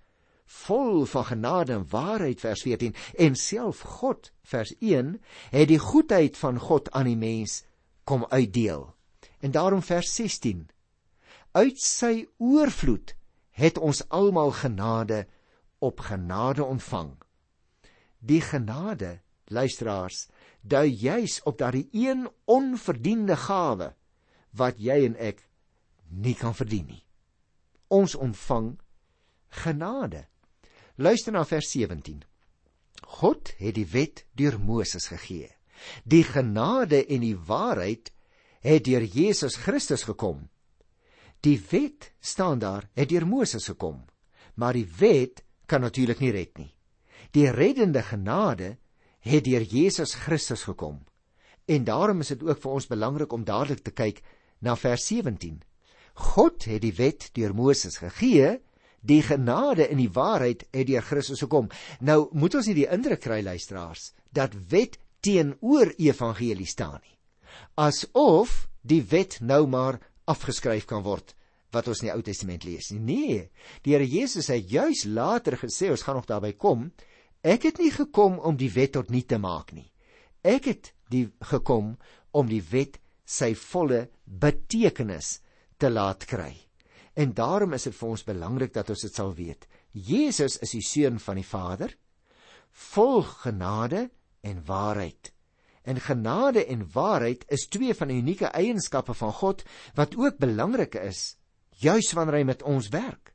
vol 0.65 1.05
van 1.09 1.25
genade 1.25 1.73
en 1.77 1.85
waarheid 1.89 2.41
vers 2.41 2.61
14 2.65 2.95
en 3.25 3.37
self 3.39 3.81
God 3.99 4.31
vers 4.49 4.73
1 4.79 5.15
het 5.53 5.69
die 5.71 5.79
goedheid 5.81 6.37
van 6.37 6.59
God 6.59 6.91
aan 6.91 7.09
die 7.09 7.17
mens 7.17 7.63
kom 8.03 8.25
uitdeel. 8.29 8.91
En 9.39 9.51
daarom 9.51 9.81
vers 9.81 10.13
16 10.15 10.67
uit 11.53 11.79
sy 11.79 12.25
oorvloed 12.37 13.15
het 13.53 13.77
ons 13.77 14.01
almal 14.09 14.51
genade 14.51 15.25
op 15.79 15.99
genade 15.99 16.63
ontvang. 16.63 17.13
Die 18.19 18.41
genade, 18.41 19.19
luisteraars, 19.51 20.27
dui 20.61 20.87
juis 20.89 21.41
op 21.43 21.57
daardie 21.57 21.87
een 21.91 22.29
onverdiende 22.45 23.35
gawe 23.35 23.93
wat 24.55 24.79
jy 24.79 25.03
en 25.05 25.17
ek 25.17 25.43
nie 26.07 26.35
kan 26.37 26.55
verdien 26.55 26.85
nie. 26.87 27.03
Ons 27.87 28.15
ontvang 28.15 28.77
genade. 29.63 30.25
Luister 30.95 31.33
na 31.33 31.43
vers 31.45 31.69
17. 31.73 32.23
God 33.19 33.53
het 33.57 33.75
die 33.75 33.87
wet 33.89 34.25
deur 34.37 34.59
Moses 34.59 35.09
gegee. 35.11 35.49
Die 36.03 36.23
genade 36.23 37.03
en 37.05 37.25
die 37.25 37.37
waarheid 37.37 38.13
het 38.63 38.85
deur 38.87 39.03
Jesus 39.03 39.57
Christus 39.59 40.05
gekom. 40.07 40.47
Die 41.43 41.59
wet 41.69 42.11
staan 42.19 42.59
daar 42.59 42.87
het 42.95 43.09
deur 43.11 43.27
Moses 43.27 43.67
gekom, 43.67 44.05
maar 44.55 44.73
die 44.73 44.87
wet 44.97 45.43
kan 45.65 45.81
natuurlik 45.81 46.21
nie 46.23 46.31
red 46.31 46.57
nie. 46.57 46.71
Die 47.35 47.49
reddende 47.51 48.03
genade 48.03 48.77
het 49.19 49.43
deur 49.43 49.61
Jesus 49.61 50.13
Christus 50.13 50.63
gekom. 50.63 51.01
En 51.65 51.83
daarom 51.83 52.19
is 52.19 52.31
dit 52.35 52.43
ook 52.43 52.61
vir 52.61 52.71
ons 52.71 52.87
belangrik 52.87 53.33
om 53.33 53.43
dadelik 53.43 53.83
te 53.83 53.91
kyk 53.91 54.21
na 54.59 54.75
vers 54.79 55.07
17. 55.07 55.61
God 56.13 56.67
het 56.69 56.81
die 56.83 56.93
wet 56.95 57.29
deur 57.35 57.55
Moses 57.55 57.97
gegee, 57.97 58.59
die 59.01 59.21
genade 59.23 59.87
en 59.87 59.99
die 59.99 60.11
waarheid 60.11 60.63
het 60.71 60.87
deur 60.87 61.03
Christus 61.03 61.43
gekom. 61.43 61.67
Nou 61.99 62.29
moet 62.31 62.55
ons 62.55 62.69
nie 62.69 62.77
die 62.83 62.89
indruk 62.91 63.23
kry 63.23 63.41
luisteraars 63.43 64.13
dat 64.31 64.55
wet 64.69 64.99
teenoor 65.23 65.91
evangelie 65.97 66.67
staan 66.67 66.99
nie. 67.01 67.17
Asof 67.75 68.67
die 68.81 69.03
wet 69.09 69.39
nou 69.41 69.65
maar 69.67 69.99
afgeskryf 70.29 70.87
kan 70.89 71.03
word 71.05 71.35
wat 71.73 71.87
ons 71.89 72.03
in 72.03 72.09
die 72.09 72.13
Ou 72.13 72.21
Testament 72.21 72.65
lees 72.67 72.91
nie. 72.93 73.01
Nee, 73.01 73.37
die 73.81 73.95
Here 73.95 74.05
Jesus 74.05 74.51
het 74.53 74.69
juis 74.69 75.07
later 75.09 75.57
gesê, 75.57 75.89
ons 75.89 76.03
gaan 76.05 76.19
nog 76.19 76.29
daarby 76.29 76.53
kom, 76.53 76.91
ek 77.41 77.65
het 77.71 77.81
nie 77.81 77.91
gekom 77.91 78.37
om 78.39 78.57
die 78.59 78.69
wet 78.71 78.93
tot 78.97 79.09
nul 79.09 79.25
te 79.25 79.39
maak 79.41 79.73
nie. 79.73 79.89
Ek 80.45 80.69
het 80.69 80.91
die 81.09 81.25
gekom 81.49 81.95
om 82.31 82.49
die 82.49 82.61
wet 82.69 82.99
sy 83.25 83.53
volle 83.57 84.07
betekenis 84.25 85.39
te 85.81 85.89
laat 85.89 86.27
kry. 86.29 86.53
En 87.15 87.33
daarom 87.33 87.73
is 87.77 87.87
dit 87.89 87.95
vir 87.95 88.09
ons 88.09 88.25
belangrik 88.25 88.73
dat 88.73 88.89
ons 88.89 89.05
dit 89.05 89.13
sal 89.13 89.33
weet. 89.37 89.67
Jesus 89.93 90.57
is 90.65 90.73
die 90.73 90.85
seun 90.85 91.19
van 91.21 91.37
die 91.37 91.45
Vader, 91.45 91.93
vol 92.93 93.21
genade 93.43 94.07
en 94.41 94.63
waarheid. 94.65 95.29
En 95.83 95.99
genade 95.99 96.65
en 96.65 96.85
waarheid 96.93 97.43
is 97.51 97.67
twee 97.67 97.93
van 97.93 98.11
die 98.11 98.21
unieke 98.23 98.51
eienskappe 98.55 99.13
van 99.13 99.33
God 99.33 99.63
wat 99.97 100.15
ook 100.15 100.39
belangrik 100.39 100.95
is 100.95 101.35
juis 101.83 102.13
wanneer 102.15 102.39
hy 102.39 102.45
met 102.47 102.63
ons 102.63 102.87
werk. 102.93 103.33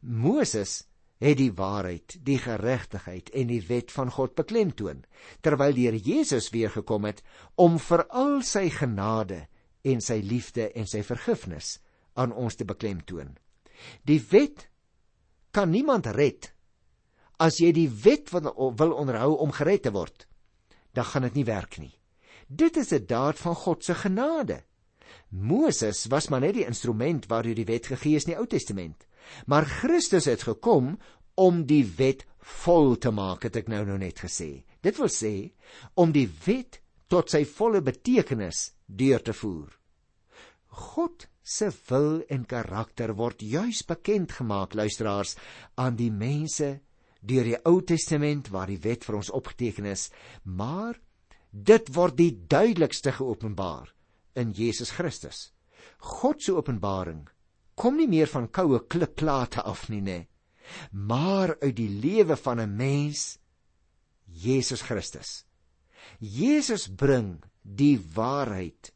Moses 0.00 0.84
het 1.18 1.38
die 1.40 1.50
waarheid, 1.54 2.14
die 2.22 2.38
geregtigheid 2.38 3.30
en 3.34 3.50
die 3.50 3.62
wet 3.66 3.90
van 3.90 4.10
God 4.14 4.36
beklemtoon, 4.38 5.02
terwyl 5.42 5.74
die 5.74 5.88
Here 5.88 5.98
Jesus 5.98 6.50
weer 6.54 6.70
gekom 6.70 7.08
het 7.08 7.24
om 7.58 7.78
vir 7.82 8.04
al 8.06 8.38
sy 8.46 8.68
genade 8.70 9.46
en 9.82 10.02
sy 10.04 10.20
liefde 10.22 10.68
en 10.78 10.86
sy 10.86 11.02
vergifnis 11.06 11.78
aan 12.18 12.34
ons 12.34 12.54
te 12.58 12.66
beklemtoon. 12.66 13.34
Die 14.06 14.20
wet 14.30 14.68
kan 15.54 15.70
niemand 15.74 16.06
red 16.14 16.52
as 17.38 17.58
jy 17.62 17.72
die 17.74 17.88
wet 18.04 18.30
wil 18.34 18.94
onderhou 18.98 19.36
om 19.42 19.54
gered 19.54 19.84
te 19.86 19.94
word. 19.94 20.27
Dan 20.92 21.04
gaan 21.04 21.22
dit 21.22 21.34
nie 21.34 21.44
werk 21.44 21.78
nie. 21.78 21.94
Dit 22.48 22.76
is 22.76 22.92
'n 22.92 23.06
daad 23.06 23.38
van 23.38 23.54
God 23.54 23.84
se 23.84 23.94
genade. 23.94 24.64
Moses 25.28 26.06
was 26.06 26.28
maar 26.28 26.40
net 26.40 26.54
die 26.54 26.66
instrument 26.66 27.26
waardeur 27.26 27.54
die 27.54 27.68
wet 27.68 27.86
gegee 27.86 28.16
is 28.16 28.24
in 28.24 28.32
die 28.32 28.38
Ou 28.38 28.46
Testament. 28.46 29.06
Maar 29.46 29.64
Christus 29.64 30.24
het 30.24 30.42
gekom 30.42 30.98
om 31.34 31.66
die 31.66 31.84
wet 31.96 32.24
vol 32.38 32.96
te 32.96 33.10
maak, 33.10 33.42
het 33.42 33.56
ek 33.56 33.68
nou 33.68 33.84
nou 33.84 33.98
net 33.98 34.20
gesê. 34.24 34.64
Dit 34.80 34.96
wil 34.96 35.10
sê 35.12 35.52
om 35.94 36.12
die 36.12 36.28
wet 36.46 36.80
tot 37.08 37.30
sy 37.30 37.44
volle 37.44 37.82
betekenis 37.84 38.72
deur 38.86 39.22
te 39.22 39.32
voer. 39.32 39.68
God 40.68 41.28
se 41.42 41.70
wil 41.88 42.22
en 42.28 42.44
karakter 42.44 43.14
word 43.16 43.42
juis 43.42 43.82
bekend 43.88 44.32
gemaak 44.36 44.76
luisteraars 44.76 45.36
aan 45.80 45.96
die 45.96 46.10
mense 46.12 46.78
deur 47.20 47.44
die 47.44 47.58
Ou 47.66 47.80
Testament 47.82 48.50
waar 48.54 48.70
die 48.70 48.80
wet 48.82 49.04
vir 49.06 49.18
ons 49.18 49.30
opgeteken 49.34 49.88
is, 49.90 50.08
maar 50.44 50.98
dit 51.50 51.88
word 51.94 52.16
die 52.18 52.32
duidelikste 52.48 53.12
geopenbaar 53.16 53.92
in 54.38 54.52
Jesus 54.54 54.92
Christus. 54.94 55.50
God 55.98 56.42
se 56.42 56.54
openbaring 56.54 57.26
kom 57.78 57.98
nie 57.98 58.08
meer 58.10 58.30
van 58.30 58.48
koue 58.50 58.80
klipplate 58.90 59.62
af 59.62 59.86
nie, 59.88 60.02
nê, 60.02 60.18
maar 60.92 61.54
uit 61.62 61.76
die 61.78 61.90
lewe 62.02 62.36
van 62.36 62.60
'n 62.60 62.76
mens 62.76 63.38
Jesus 64.26 64.82
Christus. 64.82 65.44
Jesus 66.18 66.88
bring 66.88 67.42
die 67.62 67.98
waarheid, 68.14 68.92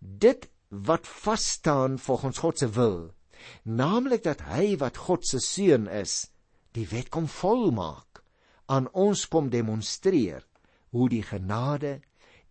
dit 0.00 0.48
wat 0.68 1.06
vas 1.06 1.44
staan 1.58 1.98
volgens 1.98 2.38
God 2.38 2.58
se 2.58 2.68
wil, 2.68 3.14
naamlik 3.62 4.24
dat 4.24 4.40
hy 4.40 4.76
wat 4.76 4.96
God 4.96 5.26
se 5.26 5.38
seun 5.38 5.86
is, 5.88 6.30
die 6.74 6.86
wet 6.90 7.10
kom 7.14 7.28
volmaak, 7.30 8.22
aan 8.66 8.88
ons 8.92 9.26
kom 9.30 9.50
demonstreer 9.52 10.42
hoe 10.94 11.08
die 11.12 11.22
genade 11.22 12.00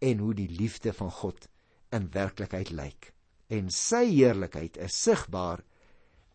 en 0.03 0.21
hoe 0.21 0.33
die 0.38 0.49
liefde 0.51 0.93
van 0.93 1.12
God 1.12 1.47
in 1.95 2.09
werklikheid 2.13 2.71
lyk. 2.75 3.12
En 3.49 3.69
sy 3.73 4.05
heerlikheid 4.09 4.77
is 4.81 4.97
sigbaar 5.05 5.63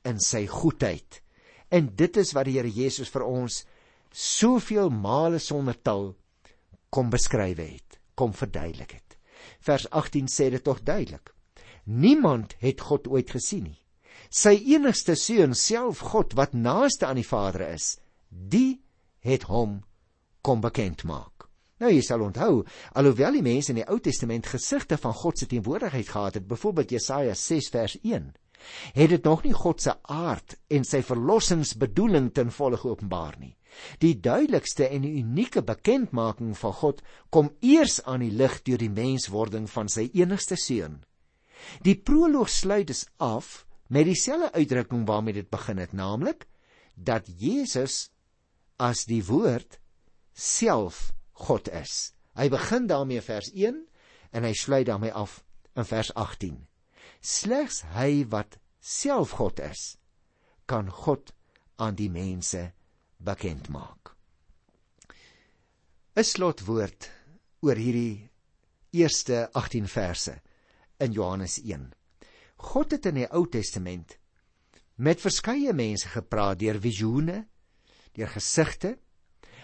in 0.09 0.21
sy 0.23 0.47
goedheid. 0.51 1.21
En 1.71 1.91
dit 1.97 2.17
is 2.17 2.33
wat 2.37 2.49
die 2.49 2.57
Here 2.57 2.71
Jesus 2.73 3.11
vir 3.13 3.27
ons 3.27 3.63
soveel 4.15 4.91
male 4.91 5.41
sonder 5.43 5.77
tal 5.77 6.15
kom 6.89 7.11
beskryf 7.13 7.59
het, 7.61 7.99
kom 8.17 8.33
verduidelik 8.33 8.95
het. 8.97 9.19
Vers 9.61 9.89
18 9.91 10.31
sê 10.33 10.49
dit 10.55 10.65
tog 10.65 10.81
duidelik. 10.81 11.35
Niemand 11.85 12.55
het 12.63 12.81
God 12.81 13.09
ooit 13.09 13.31
gesien 13.31 13.69
nie. 13.69 13.81
Sy 14.29 14.59
enigste 14.75 15.17
seun, 15.17 15.55
self 15.57 16.03
God 16.13 16.35
wat 16.37 16.53
naaste 16.53 17.07
aan 17.09 17.17
die 17.17 17.27
Vader 17.27 17.65
is, 17.71 17.97
die 18.29 18.81
het 19.25 19.49
hom 19.49 19.81
kom 20.45 20.61
bekend 20.61 21.05
maak. 21.09 21.49
Nou 21.79 21.91
jy 21.93 22.03
sal 22.03 22.25
onthou, 22.27 22.65
alhoewel 22.99 23.39
die 23.39 23.45
mense 23.47 23.73
in 23.73 23.81
die 23.81 23.87
Ou 23.89 24.01
Testament 24.03 24.49
gesigte 24.51 24.99
van 25.01 25.15
God 25.15 25.39
se 25.39 25.47
teenwoordigheid 25.49 26.09
gehad 26.11 26.39
het, 26.41 26.49
byvoorbeeld 26.49 26.93
Jesaja 26.97 27.35
6 27.39 27.69
vers 27.73 27.95
1, 28.03 28.33
het 28.99 29.13
dit 29.15 29.25
nog 29.25 29.45
nie 29.47 29.55
God 29.55 29.81
se 29.81 29.95
aard 30.03 30.57
en 30.75 30.85
sy 30.85 31.01
verlossingsbedoeling 31.07 32.33
ten 32.35 32.51
volle 32.53 32.81
geopenbaar 32.83 33.39
nie. 33.39 33.55
Die 34.03 34.17
duidelikste 34.19 34.89
en 34.89 35.07
unieke 35.07 35.63
bekendmaking 35.63 36.57
van 36.59 36.75
God 36.81 37.05
kom 37.31 37.53
eers 37.63 38.01
aan 38.05 38.25
die 38.27 38.35
lig 38.35 38.59
deur 38.67 38.83
die 38.83 38.93
menswording 38.93 39.71
van 39.71 39.89
sy 39.93 40.09
enigste 40.19 40.59
seun. 40.59 41.05
Die 41.87 41.95
proloog 41.95 42.51
sluit 42.51 42.91
dus 42.91 43.07
af 43.23 43.68
met 43.89 44.05
dieselfde 44.09 44.53
uitdrukking 44.53 45.07
waarmee 45.09 45.35
dit 45.35 45.49
begin 45.51 45.81
het, 45.81 45.93
naamlik 45.93 46.47
dat 46.95 47.29
Jesus 47.41 48.09
as 48.77 49.05
die 49.09 49.23
woord 49.25 49.79
self 50.33 51.13
God 51.33 51.71
is. 51.73 52.13
Hy 52.39 52.49
begin 52.53 52.87
daarmee 52.87 53.23
vers 53.25 53.51
1 53.55 53.81
en 54.31 54.47
hy 54.47 54.53
sluit 54.55 54.87
daarmee 54.87 55.13
af 55.13 55.41
in 55.79 55.87
vers 55.89 56.13
18. 56.15 56.59
Slegs 57.21 57.83
hy 57.97 58.25
wat 58.31 58.59
self 58.79 59.35
God 59.39 59.61
is, 59.65 59.97
kan 60.67 60.91
God 60.91 61.33
aan 61.79 61.97
die 61.99 62.11
mense 62.11 62.71
bekend 63.19 63.71
maak. 63.75 64.15
'n 66.19 66.27
Slotwoord 66.27 67.11
oor 67.63 67.79
hierdie 67.79 68.31
eerste 68.91 69.49
18 69.55 69.87
verse 69.87 70.35
in 70.99 71.13
Johannes 71.15 71.59
1. 71.63 71.93
God 72.59 72.91
het 72.91 73.07
in 73.07 73.23
die 73.23 73.29
Ou 73.31 73.47
Testament 73.47 74.19
met 74.99 75.21
verskeie 75.23 75.73
mense 75.73 76.09
gepraat 76.11 76.59
deur 76.59 76.81
visioene, 76.83 77.45
deur 78.13 78.29
gesigte 78.29 78.97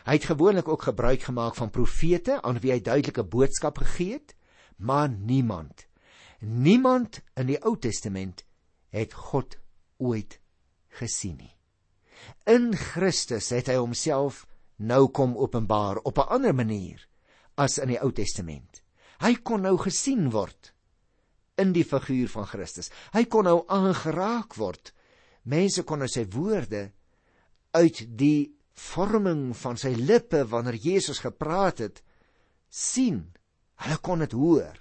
Hy 0.05 0.19
het 0.19 0.27
gewoonlik 0.29 0.69
ook 0.69 0.83
gebruik 0.83 1.23
gemaak 1.23 1.55
van 1.57 1.71
profete 1.73 2.43
aan 2.43 2.59
wie 2.61 2.75
hy 2.75 2.81
duidelike 2.85 3.25
boodskap 3.25 3.79
gegee 3.81 4.19
het, 4.19 4.35
maar 4.77 5.09
niemand, 5.09 5.87
niemand 6.41 7.23
in 7.41 7.49
die 7.49 7.61
Ou 7.65 7.79
Testament 7.81 8.45
het 8.93 9.17
God 9.17 9.57
ooit 9.97 10.37
gesien 11.01 11.39
nie. 11.41 11.55
In 12.45 12.75
Christus 12.77 13.49
het 13.57 13.71
hy 13.73 13.79
homself 13.81 14.45
nou 14.77 15.09
kom 15.09 15.39
openbaar 15.41 16.03
op 16.05 16.19
'n 16.19 16.29
ander 16.37 16.55
manier 16.55 17.09
as 17.57 17.79
in 17.79 17.89
die 17.89 18.01
Ou 18.01 18.13
Testament. 18.13 18.83
Hy 19.21 19.35
kon 19.41 19.63
nou 19.63 19.79
gesien 19.79 20.31
word 20.31 20.74
in 21.61 21.73
die 21.75 21.85
figuur 21.87 22.31
van 22.33 22.47
Christus. 22.51 22.91
Hy 23.15 23.25
kon 23.31 23.47
nou 23.49 23.63
aangeraak 23.73 24.57
word. 24.59 24.93
Mense 25.45 25.85
kon 25.87 26.03
nou 26.03 26.09
sy 26.11 26.25
woorde 26.33 26.89
uit 27.75 28.05
die 28.19 28.55
vorming 28.75 29.53
van 29.57 29.79
sy 29.79 29.93
lippe 29.95 30.43
wanneer 30.51 30.79
Jesus 30.81 31.21
gepraat 31.23 31.83
het 31.85 32.01
sien. 32.71 33.23
Hulle 33.85 34.01
kon 34.03 34.25
dit 34.25 34.35
hoor. 34.35 34.79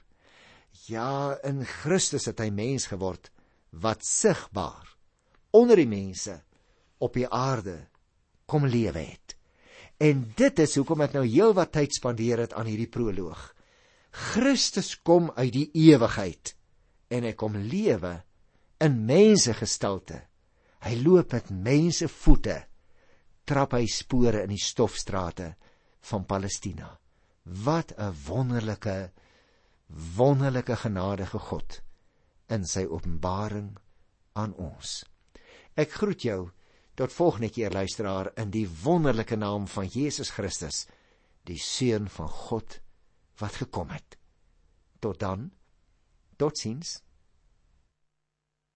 Ja, 0.89 1.37
in 1.45 1.61
Christus 1.65 2.27
het 2.29 2.41
hy 2.41 2.49
mens 2.53 2.89
geword 2.91 3.29
wat 3.83 4.05
sigbaar 4.05 4.89
onder 5.53 5.79
die 5.79 5.89
mense 5.89 6.35
op 7.01 7.15
die 7.17 7.27
aarde 7.29 7.77
kom 8.49 8.65
lewe 8.69 9.05
het. 9.05 9.35
En 10.01 10.25
dit 10.37 10.59
is 10.59 10.75
hoekom 10.77 11.03
ek 11.05 11.13
nou 11.15 11.23
heelwat 11.25 11.73
tyd 11.77 11.93
spandeer 11.95 12.43
het 12.43 12.55
aan 12.57 12.67
hierdie 12.69 12.89
proloog. 12.91 13.51
Christus 14.33 14.95
kom 15.01 15.31
uit 15.37 15.53
die 15.53 15.69
ewigheid 15.89 16.53
en 17.13 17.27
hy 17.27 17.33
kom 17.37 17.55
lewe 17.57 18.13
in 18.83 18.99
mense 19.07 19.53
gestalte. 19.55 20.19
Hy 20.83 20.95
loop 20.99 21.35
met 21.35 21.51
mense 21.53 22.09
voete 22.11 22.57
trap 23.47 23.75
hy 23.75 23.85
spore 23.91 24.43
in 24.43 24.53
die 24.53 24.61
stofstrate 24.61 25.53
van 26.09 26.25
Palestina. 26.25 26.89
Wat 27.43 27.93
'n 27.97 28.15
wonderlike 28.27 29.11
wonderlike 30.15 30.75
genadige 30.75 31.39
God 31.39 31.81
in 32.49 32.65
sy 32.65 32.85
openbaring 32.85 33.77
aan 34.33 34.53
ons. 34.53 35.03
Ek 35.75 35.91
groet 35.91 36.21
jou 36.21 36.51
tot 36.95 37.13
volgende 37.13 37.49
keer 37.49 37.71
luisteraar 37.73 38.31
in 38.37 38.51
die 38.53 38.67
wonderlike 38.83 39.35
naam 39.35 39.67
van 39.67 39.87
Jesus 39.87 40.29
Christus, 40.29 40.87
die 41.43 41.57
seun 41.57 42.09
van 42.09 42.29
God 42.29 42.79
wat 43.41 43.57
gekom 43.61 43.89
het. 43.89 44.17
Tot 44.99 45.19
dan. 45.19 45.51
Totsiens. 46.37 47.03